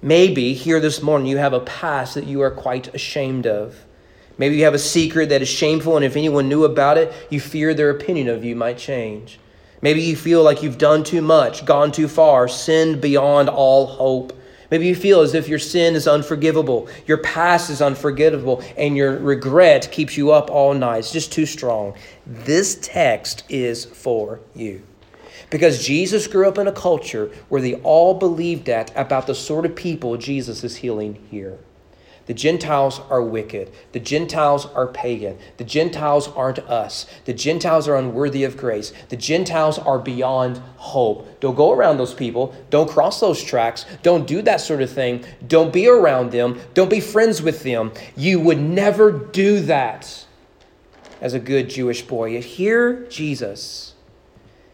Maybe 0.00 0.54
here 0.54 0.80
this 0.80 1.02
morning 1.02 1.26
you 1.26 1.36
have 1.36 1.52
a 1.52 1.60
past 1.60 2.14
that 2.14 2.26
you 2.26 2.40
are 2.40 2.50
quite 2.50 2.94
ashamed 2.94 3.46
of. 3.46 3.84
Maybe 4.38 4.56
you 4.56 4.64
have 4.64 4.72
a 4.72 4.78
secret 4.78 5.28
that 5.28 5.42
is 5.42 5.50
shameful, 5.50 5.96
and 5.96 6.04
if 6.06 6.16
anyone 6.16 6.48
knew 6.48 6.64
about 6.64 6.96
it, 6.96 7.12
you 7.28 7.40
fear 7.40 7.74
their 7.74 7.90
opinion 7.90 8.28
of 8.28 8.42
you 8.42 8.56
might 8.56 8.78
change. 8.78 9.38
Maybe 9.82 10.00
you 10.00 10.16
feel 10.16 10.42
like 10.42 10.62
you've 10.62 10.78
done 10.78 11.04
too 11.04 11.20
much, 11.20 11.66
gone 11.66 11.92
too 11.92 12.08
far, 12.08 12.48
sinned 12.48 13.02
beyond 13.02 13.50
all 13.50 13.84
hope. 13.84 14.32
Maybe 14.70 14.86
you 14.86 14.94
feel 14.94 15.20
as 15.20 15.34
if 15.34 15.48
your 15.48 15.58
sin 15.58 15.94
is 15.94 16.06
unforgivable, 16.06 16.88
your 17.06 17.18
past 17.18 17.70
is 17.70 17.80
unforgettable, 17.80 18.62
and 18.76 18.96
your 18.96 19.18
regret 19.18 19.90
keeps 19.90 20.16
you 20.16 20.30
up 20.30 20.50
all 20.50 20.74
night. 20.74 20.98
It's 20.98 21.12
just 21.12 21.32
too 21.32 21.46
strong. 21.46 21.94
This 22.26 22.78
text 22.80 23.44
is 23.48 23.84
for 23.86 24.40
you. 24.54 24.82
Because 25.50 25.84
Jesus 25.84 26.26
grew 26.26 26.46
up 26.46 26.58
in 26.58 26.66
a 26.66 26.72
culture 26.72 27.30
where 27.48 27.62
they 27.62 27.76
all 27.76 28.14
believed 28.14 28.66
that 28.66 28.92
about 28.94 29.26
the 29.26 29.34
sort 29.34 29.64
of 29.64 29.74
people 29.74 30.16
Jesus 30.18 30.62
is 30.62 30.76
healing 30.76 31.14
here. 31.30 31.58
The 32.28 32.34
Gentiles 32.34 33.00
are 33.08 33.22
wicked. 33.22 33.72
The 33.92 34.00
Gentiles 34.00 34.66
are 34.66 34.86
pagan. 34.86 35.38
The 35.56 35.64
Gentiles 35.64 36.28
aren't 36.28 36.58
us. 36.58 37.06
The 37.24 37.32
Gentiles 37.32 37.88
are 37.88 37.96
unworthy 37.96 38.44
of 38.44 38.58
grace. 38.58 38.92
The 39.08 39.16
Gentiles 39.16 39.78
are 39.78 39.98
beyond 39.98 40.58
hope. 40.76 41.40
Don't 41.40 41.54
go 41.54 41.72
around 41.72 41.96
those 41.96 42.12
people. 42.12 42.54
Don't 42.68 42.90
cross 42.90 43.18
those 43.18 43.42
tracks. 43.42 43.86
Don't 44.02 44.26
do 44.26 44.42
that 44.42 44.60
sort 44.60 44.82
of 44.82 44.92
thing. 44.92 45.24
Don't 45.46 45.72
be 45.72 45.88
around 45.88 46.30
them. 46.30 46.60
Don't 46.74 46.90
be 46.90 47.00
friends 47.00 47.40
with 47.40 47.62
them. 47.62 47.92
You 48.14 48.40
would 48.40 48.60
never 48.60 49.10
do 49.10 49.60
that 49.60 50.26
as 51.22 51.32
a 51.32 51.40
good 51.40 51.70
Jewish 51.70 52.02
boy. 52.02 52.32
Yet 52.32 52.44
here, 52.44 53.06
Jesus, 53.08 53.94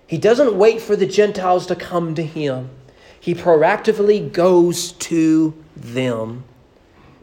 he 0.08 0.18
doesn't 0.18 0.58
wait 0.58 0.80
for 0.80 0.96
the 0.96 1.06
Gentiles 1.06 1.66
to 1.66 1.76
come 1.76 2.16
to 2.16 2.24
him, 2.24 2.70
he 3.20 3.32
proactively 3.32 4.32
goes 4.32 4.90
to 4.92 5.54
them. 5.76 6.42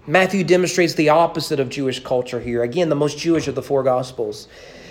Matthew 0.07 0.43
demonstrates 0.43 0.93
the 0.95 1.09
opposite 1.09 1.59
of 1.59 1.69
Jewish 1.69 2.03
culture 2.03 2.39
here. 2.39 2.63
Again, 2.63 2.89
the 2.89 2.95
most 2.95 3.17
Jewish 3.17 3.47
of 3.47 3.55
the 3.55 3.61
four 3.61 3.83
Gospels. 3.83 4.47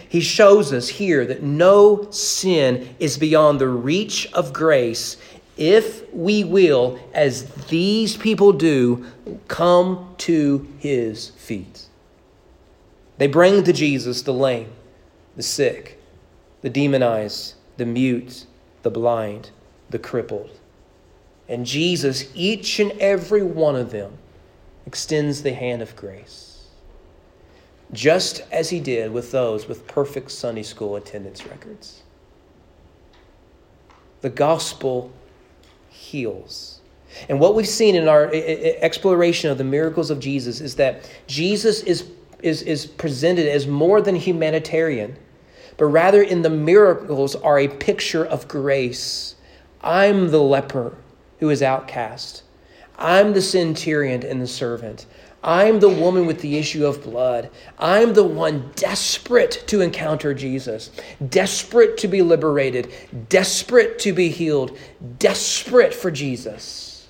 He 0.09 0.21
shows 0.21 0.73
us 0.73 0.89
here 0.89 1.25
that 1.27 1.43
no 1.43 2.11
sin 2.11 2.95
is 2.99 3.17
beyond 3.17 3.61
the 3.61 3.69
reach 3.69 4.33
of 4.33 4.53
grace 4.53 5.17
if 5.61 6.13
we 6.15 6.43
will, 6.43 6.99
as 7.13 7.45
these 7.67 8.17
people 8.17 8.51
do, 8.51 9.05
come 9.47 10.15
to 10.17 10.67
his 10.79 11.29
feet. 11.31 11.87
They 13.19 13.27
bring 13.27 13.63
to 13.65 13.73
Jesus 13.75 14.23
the 14.23 14.33
lame, 14.33 14.73
the 15.37 15.43
sick, 15.43 16.01
the 16.63 16.71
demonized, 16.71 17.55
the 17.77 17.85
mute, 17.85 18.47
the 18.83 18.91
blind, 18.91 19.51
the 19.91 19.99
crippled. 19.99 20.59
And 21.47 21.67
Jesus, 21.67 22.31
each 22.35 22.81
and 22.81 22.93
every 22.93 23.43
one 23.43 23.77
of 23.77 23.91
them, 23.91 24.17
extends 24.87 25.43
the 25.43 25.53
hand 25.53 25.83
of 25.83 25.95
grace, 25.97 26.69
just 27.93 28.43
as 28.51 28.71
he 28.71 28.81
did 28.81 29.13
with 29.13 29.31
those 29.33 29.69
with 29.69 29.87
perfect 29.87 30.31
Sunday 30.31 30.63
school 30.63 30.97
attendance 30.97 31.47
records. 31.47 32.03
The 34.21 34.31
gospel 34.31 35.13
heals. 35.89 36.81
And 37.29 37.41
what 37.41 37.55
we've 37.55 37.69
seen 37.69 37.95
in 37.95 38.09
our 38.09 38.31
exploration 38.33 39.51
of 39.51 39.59
the 39.59 39.65
miracles 39.65 40.11
of 40.11 40.21
Jesus 40.21 40.61
is 40.61 40.77
that 40.77 41.11
Jesus 41.27 41.83
is, 41.83 42.09
is, 42.43 42.63
is 42.63 42.87
presented 42.87 43.49
as 43.49 43.67
more 43.67 44.01
than 44.01 44.15
humanitarian, 44.15 45.17
but 45.77 45.87
rather 45.87 46.23
in 46.23 46.43
the 46.43 46.51
miracles 46.51 47.35
are 47.37 47.59
a 47.59 47.69
picture 47.69 48.25
of 48.25 48.47
grace. 48.47 49.35
I'm 49.83 50.31
the 50.31 50.43
leper 50.43 50.97
who 51.41 51.51
is 51.51 51.63
outcast. 51.63 52.43
I'm 53.01 53.33
the 53.33 53.41
centurion 53.41 54.23
and 54.23 54.43
the 54.43 54.47
servant. 54.47 55.07
I'm 55.43 55.81
the 55.81 55.89
woman 55.89 56.27
with 56.27 56.43
the 56.43 56.59
issue 56.59 56.85
of 56.85 57.03
blood. 57.03 57.51
I'm 57.79 58.13
the 58.13 58.25
one 58.25 58.73
desperate 58.77 59.65
to 59.69 59.81
encounter 59.81 60.35
Jesus, 60.35 60.91
desperate 61.31 61.97
to 61.99 62.09
be 62.09 62.21
liberated, 62.21 62.93
desperate 63.31 63.99
to 64.01 64.13
be 64.13 64.29
healed, 64.29 64.77
desperate 65.19 65.95
for 65.95 66.11
Jesus. 66.11 67.09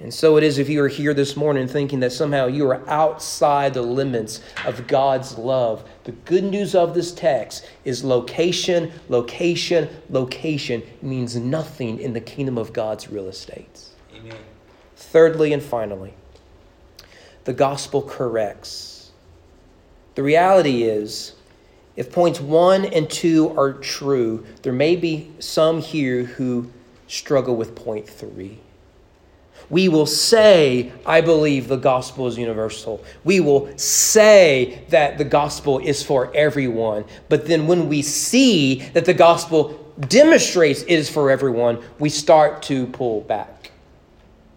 And 0.00 0.12
so 0.12 0.36
it 0.36 0.42
is 0.42 0.58
if 0.58 0.68
you 0.68 0.82
are 0.82 0.88
here 0.88 1.14
this 1.14 1.36
morning 1.36 1.68
thinking 1.68 2.00
that 2.00 2.12
somehow 2.12 2.46
you 2.46 2.68
are 2.68 2.86
outside 2.90 3.72
the 3.72 3.82
limits 3.82 4.42
of 4.66 4.86
God's 4.88 5.38
love. 5.38 5.88
The 6.04 6.12
good 6.12 6.44
news 6.44 6.74
of 6.74 6.92
this 6.92 7.12
text 7.12 7.66
is 7.84 8.02
location, 8.02 8.92
location, 9.08 9.88
location 10.10 10.82
means 11.00 11.36
nothing 11.36 12.00
in 12.00 12.12
the 12.12 12.20
kingdom 12.20 12.58
of 12.58 12.72
God's 12.72 13.08
real 13.08 13.28
estate. 13.28 13.91
Thirdly 15.12 15.52
and 15.52 15.62
finally, 15.62 16.14
the 17.44 17.52
gospel 17.52 18.00
corrects. 18.00 19.10
The 20.14 20.22
reality 20.22 20.84
is, 20.84 21.34
if 21.96 22.10
points 22.10 22.40
one 22.40 22.86
and 22.86 23.10
two 23.10 23.50
are 23.58 23.74
true, 23.74 24.46
there 24.62 24.72
may 24.72 24.96
be 24.96 25.30
some 25.38 25.82
here 25.82 26.24
who 26.24 26.70
struggle 27.08 27.56
with 27.56 27.74
point 27.74 28.08
three. 28.08 28.60
We 29.68 29.90
will 29.90 30.06
say, 30.06 30.92
I 31.04 31.20
believe 31.20 31.68
the 31.68 31.76
gospel 31.76 32.26
is 32.26 32.38
universal. 32.38 33.04
We 33.22 33.40
will 33.40 33.68
say 33.76 34.82
that 34.88 35.18
the 35.18 35.24
gospel 35.24 35.78
is 35.78 36.02
for 36.02 36.34
everyone. 36.34 37.04
But 37.28 37.46
then 37.46 37.66
when 37.66 37.86
we 37.86 38.00
see 38.00 38.76
that 38.94 39.04
the 39.04 39.12
gospel 39.12 39.94
demonstrates 40.08 40.80
it 40.80 40.90
is 40.90 41.10
for 41.10 41.30
everyone, 41.30 41.82
we 41.98 42.08
start 42.08 42.62
to 42.62 42.86
pull 42.86 43.20
back. 43.20 43.51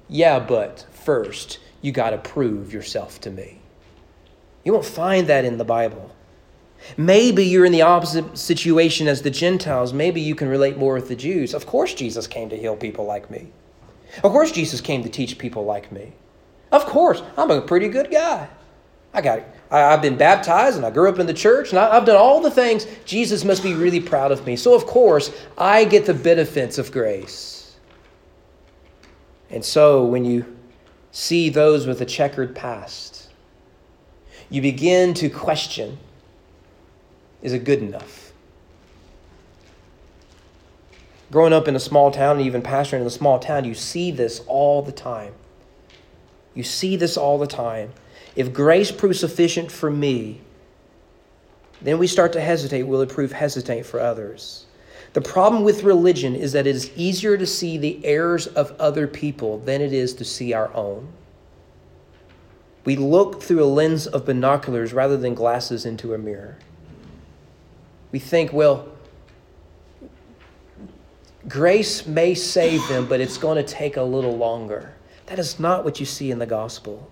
Yeah, 0.08 0.40
but 0.40 0.86
first, 0.92 1.60
you 1.82 1.92
got 1.92 2.12
to 2.12 2.18
prove 2.18 2.74
yourself 2.74 3.20
to 3.22 3.32
me. 3.32 3.60
You 4.64 4.74
won't 4.74 4.86
find 4.86 5.28
that 5.28 5.46
in 5.46 5.58
the 5.58 5.66
Bible. 5.66 6.16
Maybe 6.98 7.44
you're 7.46 7.66
in 7.66 7.72
the 7.72 7.82
opposite 7.82 8.38
situation 8.38 9.08
as 9.08 9.22
the 9.22 9.30
Gentiles. 9.30 9.94
Maybe 9.94 10.22
you 10.22 10.36
can 10.36 10.48
relate 10.48 10.78
more 10.78 10.96
with 10.96 11.08
the 11.08 11.16
Jews. 11.16 11.54
Of 11.54 11.66
course, 11.66 11.94
Jesus 11.94 12.28
came 12.28 12.50
to 12.50 12.58
heal 12.58 12.76
people 12.76 13.06
like 13.06 13.32
me. 13.32 13.48
Of 14.24 14.32
course, 14.32 14.52
Jesus 14.52 14.82
came 14.82 15.04
to 15.04 15.10
teach 15.10 15.38
people 15.38 15.66
like 15.66 15.92
me. 15.92 16.14
Of 16.72 16.86
course, 16.86 17.22
I'm 17.38 17.52
a 17.52 17.62
pretty 17.62 17.88
good 17.88 18.12
guy. 18.12 18.48
I 19.14 19.22
got 19.22 19.40
it. 19.40 19.48
I've 19.72 20.02
been 20.02 20.18
baptized 20.18 20.78
and 20.78 20.86
I 20.86 20.92
grew 20.92 21.10
up 21.10 21.20
in 21.20 21.26
the 21.26 21.34
church 21.34 21.70
and 21.70 21.80
I've 21.80 22.06
done 22.06 22.18
all 22.18 22.42
the 22.42 22.52
things. 22.52 22.86
Jesus 23.06 23.44
must 23.44 23.64
be 23.64 23.74
really 23.74 24.00
proud 24.00 24.32
of 24.32 24.46
me. 24.46 24.56
So, 24.56 24.76
of 24.76 24.86
course, 24.86 25.32
I 25.58 25.86
get 25.86 26.06
the 26.06 26.14
benefits 26.14 26.78
of 26.78 26.92
grace. 26.92 27.55
And 29.50 29.64
so, 29.64 30.04
when 30.04 30.26
you 30.26 30.56
see 31.12 31.50
those 31.50 31.88
with 31.88 32.02
a 32.02 32.06
checkered 32.06 32.56
past, 32.56 33.30
you 34.50 34.62
begin 34.62 35.14
to 35.16 35.30
question 35.30 35.98
is 37.42 37.54
it 37.54 37.64
good 37.64 37.80
enough? 37.80 38.26
growing 41.32 41.54
up 41.54 41.68
in 41.68 41.76
a 41.76 41.80
small 41.80 42.12
town 42.12 42.38
and 42.38 42.46
even 42.46 42.62
pastoring 42.62 43.02
in 43.02 43.08
a 43.08 43.10
small 43.10 43.40
town, 43.40 43.66
you 43.66 43.74
see 43.74 44.12
this 44.12 44.42
all 44.48 44.82
the 44.82 44.92
time. 44.92 45.34
You 46.54 46.64
see 46.64 46.96
this 46.96 47.18
all 47.18 47.38
the 47.38 47.46
time. 47.46 47.92
If 48.38 48.54
grace 48.54 48.90
proves 48.90 49.20
sufficient 49.20 49.70
for 49.72 49.92
me, 49.92 50.40
then 51.82 51.98
we 51.98 52.08
start 52.08 52.32
to 52.34 52.42
hesitate. 52.42 52.84
Will 52.84 53.02
it 53.02 53.10
prove 53.10 53.34
hesitate 53.34 53.86
for 53.86 54.00
others? 54.00 54.66
The 55.16 55.22
problem 55.22 55.64
with 55.64 55.84
religion 55.84 56.36
is 56.36 56.52
that 56.52 56.68
it 56.68 56.76
is 56.76 56.92
easier 56.98 57.38
to 57.38 57.48
see 57.48 57.78
the 57.78 58.06
errors 58.06 58.48
of 58.48 58.76
other 58.82 59.08
people 59.08 59.60
than 59.60 59.80
it 59.80 59.94
is 59.94 60.14
to 60.16 60.26
see 60.26 60.52
our 60.52 60.76
own. 60.76 61.08
We 62.84 62.98
look 62.98 63.42
through 63.42 63.64
a 63.64 63.66
lens 63.66 64.08
of 64.08 64.26
binoculars 64.26 64.92
rather 64.92 65.16
than 65.16 65.34
glasses 65.34 65.86
into 65.86 66.14
a 66.14 66.18
mirror. 66.18 66.58
We 68.12 68.20
think, 68.20 68.52
well, 68.52 68.90
Grace 71.48 72.06
may 72.06 72.36
save 72.36 72.86
them, 72.90 73.08
but 73.08 73.22
it's 73.22 73.38
going 73.38 73.56
to 73.56 73.74
take 73.74 73.96
a 73.96 74.04
little 74.04 74.36
longer. 74.36 74.96
That 75.28 75.40
is 75.40 75.62
not 75.62 75.86
what 75.86 75.98
you 75.98 76.06
see 76.06 76.30
in 76.30 76.40
the 76.40 76.46
gospel. 76.46 77.10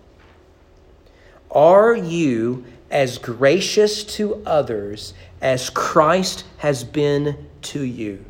Are 1.50 1.96
you 1.96 2.66
as 2.94 3.18
gracious 3.18 4.04
to 4.04 4.40
others 4.46 5.12
as 5.42 5.68
Christ 5.68 6.44
has 6.58 6.84
been 6.84 7.48
to 7.62 7.82
you? 7.82 8.24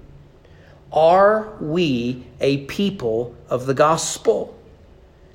Are 0.91 1.53
we 1.61 2.25
a 2.41 2.65
people 2.65 3.35
of 3.51 3.67
the 3.67 3.75
gospel? 3.75 4.59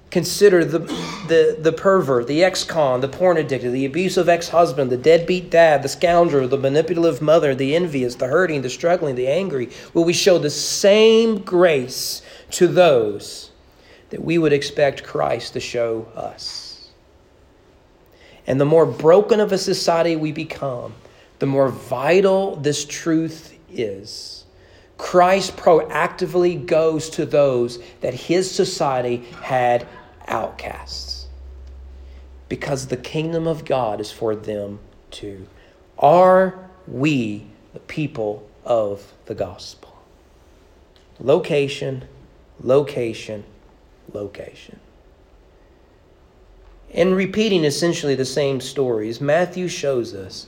Consider 0.10 0.66
the, 0.66 0.80
the, 1.28 1.58
the 1.60 1.72
pervert, 1.72 2.26
the 2.26 2.44
ex 2.44 2.64
con, 2.64 3.02
the 3.02 3.08
porn 3.08 3.38
addicted, 3.38 3.70
the 3.70 3.86
abusive 3.86 4.28
ex 4.28 4.50
husband, 4.50 4.90
the 4.90 4.98
deadbeat 4.98 5.52
dad, 5.52 5.84
the 5.84 5.90
scoundrel, 5.90 6.48
the 6.48 6.58
manipulative 6.58 7.22
mother, 7.22 7.54
the 7.54 7.76
envious, 7.76 8.16
the 8.16 8.26
hurting, 8.26 8.64
the 8.64 8.70
struggling, 8.70 9.14
the 9.14 9.28
angry. 9.28 9.70
Will 9.94 10.06
we 10.06 10.14
show 10.14 10.40
the 10.40 10.50
same 10.50 11.40
grace 11.44 12.24
to 12.52 12.66
those 12.68 13.52
that 14.10 14.24
we 14.24 14.40
would 14.40 14.54
expect 14.54 15.04
Christ 15.04 15.54
to 15.54 15.60
show 15.60 16.08
us? 16.16 16.69
And 18.50 18.60
the 18.60 18.66
more 18.66 18.88
broken 18.88 19.40
of 19.40 19.52
a 19.52 19.60
society 19.60 20.16
we 20.16 20.32
become, 20.32 20.96
the 21.38 21.46
more 21.46 21.70
vital 21.70 22.56
this 22.56 22.84
truth 22.84 23.56
is. 23.72 24.44
Christ 24.98 25.56
proactively 25.56 26.66
goes 26.66 27.12
to 27.12 27.28
those 27.28 27.78
that 28.02 28.16
his 28.16 28.50
society 28.50 29.18
had 29.44 29.88
outcasts 30.28 31.28
because 32.50 32.88
the 32.88 32.98
kingdom 32.98 33.48
of 33.48 33.66
God 33.66 34.02
is 34.02 34.12
for 34.12 34.36
them 34.36 34.80
too. 35.12 35.48
Are 36.00 36.72
we 36.88 37.46
the 37.74 37.80
people 37.82 38.50
of 38.66 39.14
the 39.28 39.36
gospel? 39.36 39.96
Location, 41.20 42.06
location, 42.64 43.44
location. 44.12 44.80
In 47.00 47.16
repeating 47.16 47.64
essentially 47.64 48.14
the 48.14 48.26
same 48.26 48.60
stories, 48.60 49.22
Matthew 49.22 49.70
shows 49.70 50.14
us 50.14 50.48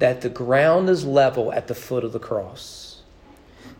that 0.00 0.20
the 0.20 0.28
ground 0.28 0.88
is 0.88 1.04
level 1.04 1.52
at 1.52 1.68
the 1.68 1.76
foot 1.76 2.02
of 2.02 2.12
the 2.12 2.18
cross. 2.18 3.02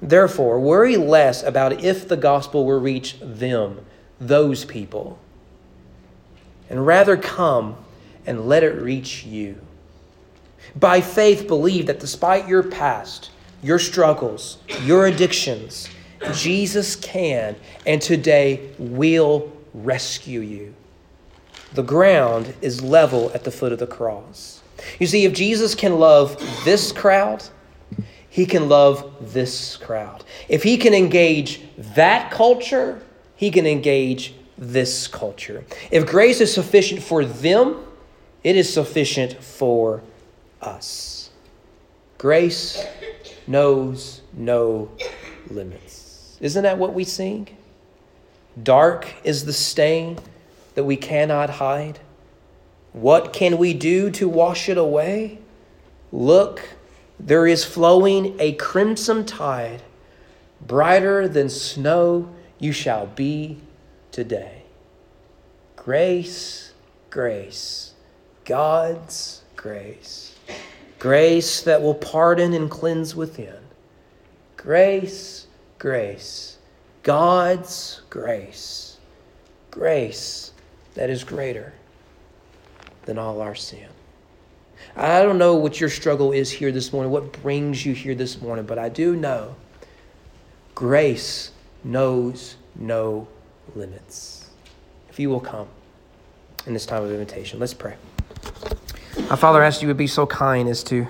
Therefore, 0.01 0.61
worry 0.61 0.97
less 0.97 1.43
about 1.43 1.83
if 1.83 2.07
the 2.07 2.17
gospel 2.17 2.65
will 2.65 2.79
reach 2.79 3.17
them, 3.21 3.85
those 4.21 4.65
people 4.65 5.19
and 6.71 6.87
rather 6.87 7.17
come 7.17 7.75
and 8.25 8.47
let 8.47 8.63
it 8.63 8.81
reach 8.81 9.25
you. 9.25 9.59
By 10.77 11.01
faith, 11.01 11.49
believe 11.49 11.87
that 11.87 11.99
despite 11.99 12.47
your 12.47 12.63
past, 12.63 13.33
your 13.65 13.81
struggles, 13.81 14.59
your 14.85 15.07
addictions, 15.07 15.89
Jesus 16.33 16.95
can 16.95 17.57
and 17.85 18.01
today 18.01 18.71
will 18.79 19.53
rescue 19.75 20.39
you. 20.39 20.73
The 21.75 21.83
ground 21.83 22.55
is 22.61 22.83
level 22.83 23.31
at 23.35 23.45
the 23.45 23.51
foot 23.51 23.73
of 23.73 23.79
the 23.79 23.87
cross. 23.87 24.61
You 24.99 25.07
see, 25.07 25.25
if 25.25 25.33
Jesus 25.33 25.75
can 25.75 25.99
love 25.99 26.37
this 26.65 26.93
crowd, 26.93 27.45
he 28.29 28.47
can 28.47 28.69
love 28.69 29.33
this 29.33 29.77
crowd. 29.77 30.25
If 30.49 30.63
he 30.63 30.77
can 30.77 30.95
engage 30.95 31.61
that 31.95 32.31
culture, 32.31 33.03
he 33.37 33.51
can 33.51 33.67
engage 33.67 34.35
this 34.57 35.07
culture. 35.07 35.65
If 35.91 36.07
grace 36.07 36.41
is 36.41 36.53
sufficient 36.53 37.03
for 37.03 37.25
them, 37.25 37.85
it 38.45 38.57
is 38.57 38.73
sufficient 38.73 39.43
for 39.43 40.03
us. 40.61 41.31
Grace 42.19 42.85
knows 43.47 44.23
no 44.33 44.91
limits. 45.49 46.37
Isn't 46.41 46.63
that 46.63 46.79
what 46.79 46.95
we 46.95 47.05
sing? 47.05 47.49
Dark 48.63 49.07
is 49.25 49.45
the 49.45 49.53
stain 49.53 50.19
that 50.75 50.85
we 50.85 50.97
cannot 50.97 51.51
hide. 51.51 52.01
What 52.93 53.33
can 53.33 53.59
we 53.59 53.75
do 53.75 54.11
to 54.13 54.29
wash 54.29 54.69
it 54.69 54.77
away? 54.77 55.39
Look, 56.13 56.63
there 57.19 57.47
is 57.47 57.65
flowing 57.65 58.37
a 58.39 58.53
crimson 58.53 59.25
tide. 59.25 59.83
Brighter 60.61 61.27
than 61.27 61.49
snow 61.49 62.29
you 62.59 62.73
shall 62.73 63.07
be 63.07 63.59
today. 64.11 64.63
Grace, 65.77 66.73
grace, 67.11 67.95
God's 68.45 69.43
grace. 69.57 70.37
Grace 70.99 71.63
that 71.63 71.83
will 71.83 71.95
pardon 71.95 72.53
and 72.53 72.71
cleanse 72.71 73.17
within. 73.17 73.57
Grace, 74.57 75.49
grace, 75.79 76.59
God's 77.03 78.03
grace. 78.09 78.99
Grace 79.73 80.52
that 80.95 81.11
is 81.11 81.25
greater 81.25 81.73
than 83.05 83.19
all 83.19 83.41
our 83.41 83.55
sin. 83.55 83.89
I 84.97 85.23
don't 85.23 85.39
know 85.39 85.57
what 85.57 85.81
your 85.81 85.89
struggle 85.89 86.33
is 86.33 86.51
here 86.51 86.73
this 86.73 86.93
morning, 86.93 87.13
what 87.13 87.33
brings 87.33 87.87
you 87.87 87.95
here 87.95 88.15
this 88.15 88.41
morning, 88.41 88.67
but 88.67 88.79
I 88.79 88.89
do 88.89 89.17
know 89.17 89.55
grace 90.75 91.53
knows 91.85 92.57
no 92.75 93.29
limits. 93.75 94.51
If 95.09 95.19
you 95.19 95.31
will 95.31 95.41
come 95.41 95.69
in 96.67 96.73
this 96.73 96.87
time 96.87 97.03
of 97.03 97.11
invitation, 97.11 97.59
let's 97.59 97.75
pray. 97.75 97.97
Our 99.31 99.37
Father, 99.37 99.63
I 99.63 99.67
ask 99.67 99.83
you 99.83 99.89
would 99.89 99.97
be 99.97 100.07
so 100.07 100.27
kind 100.27 100.69
as 100.69 100.83
to 100.85 101.07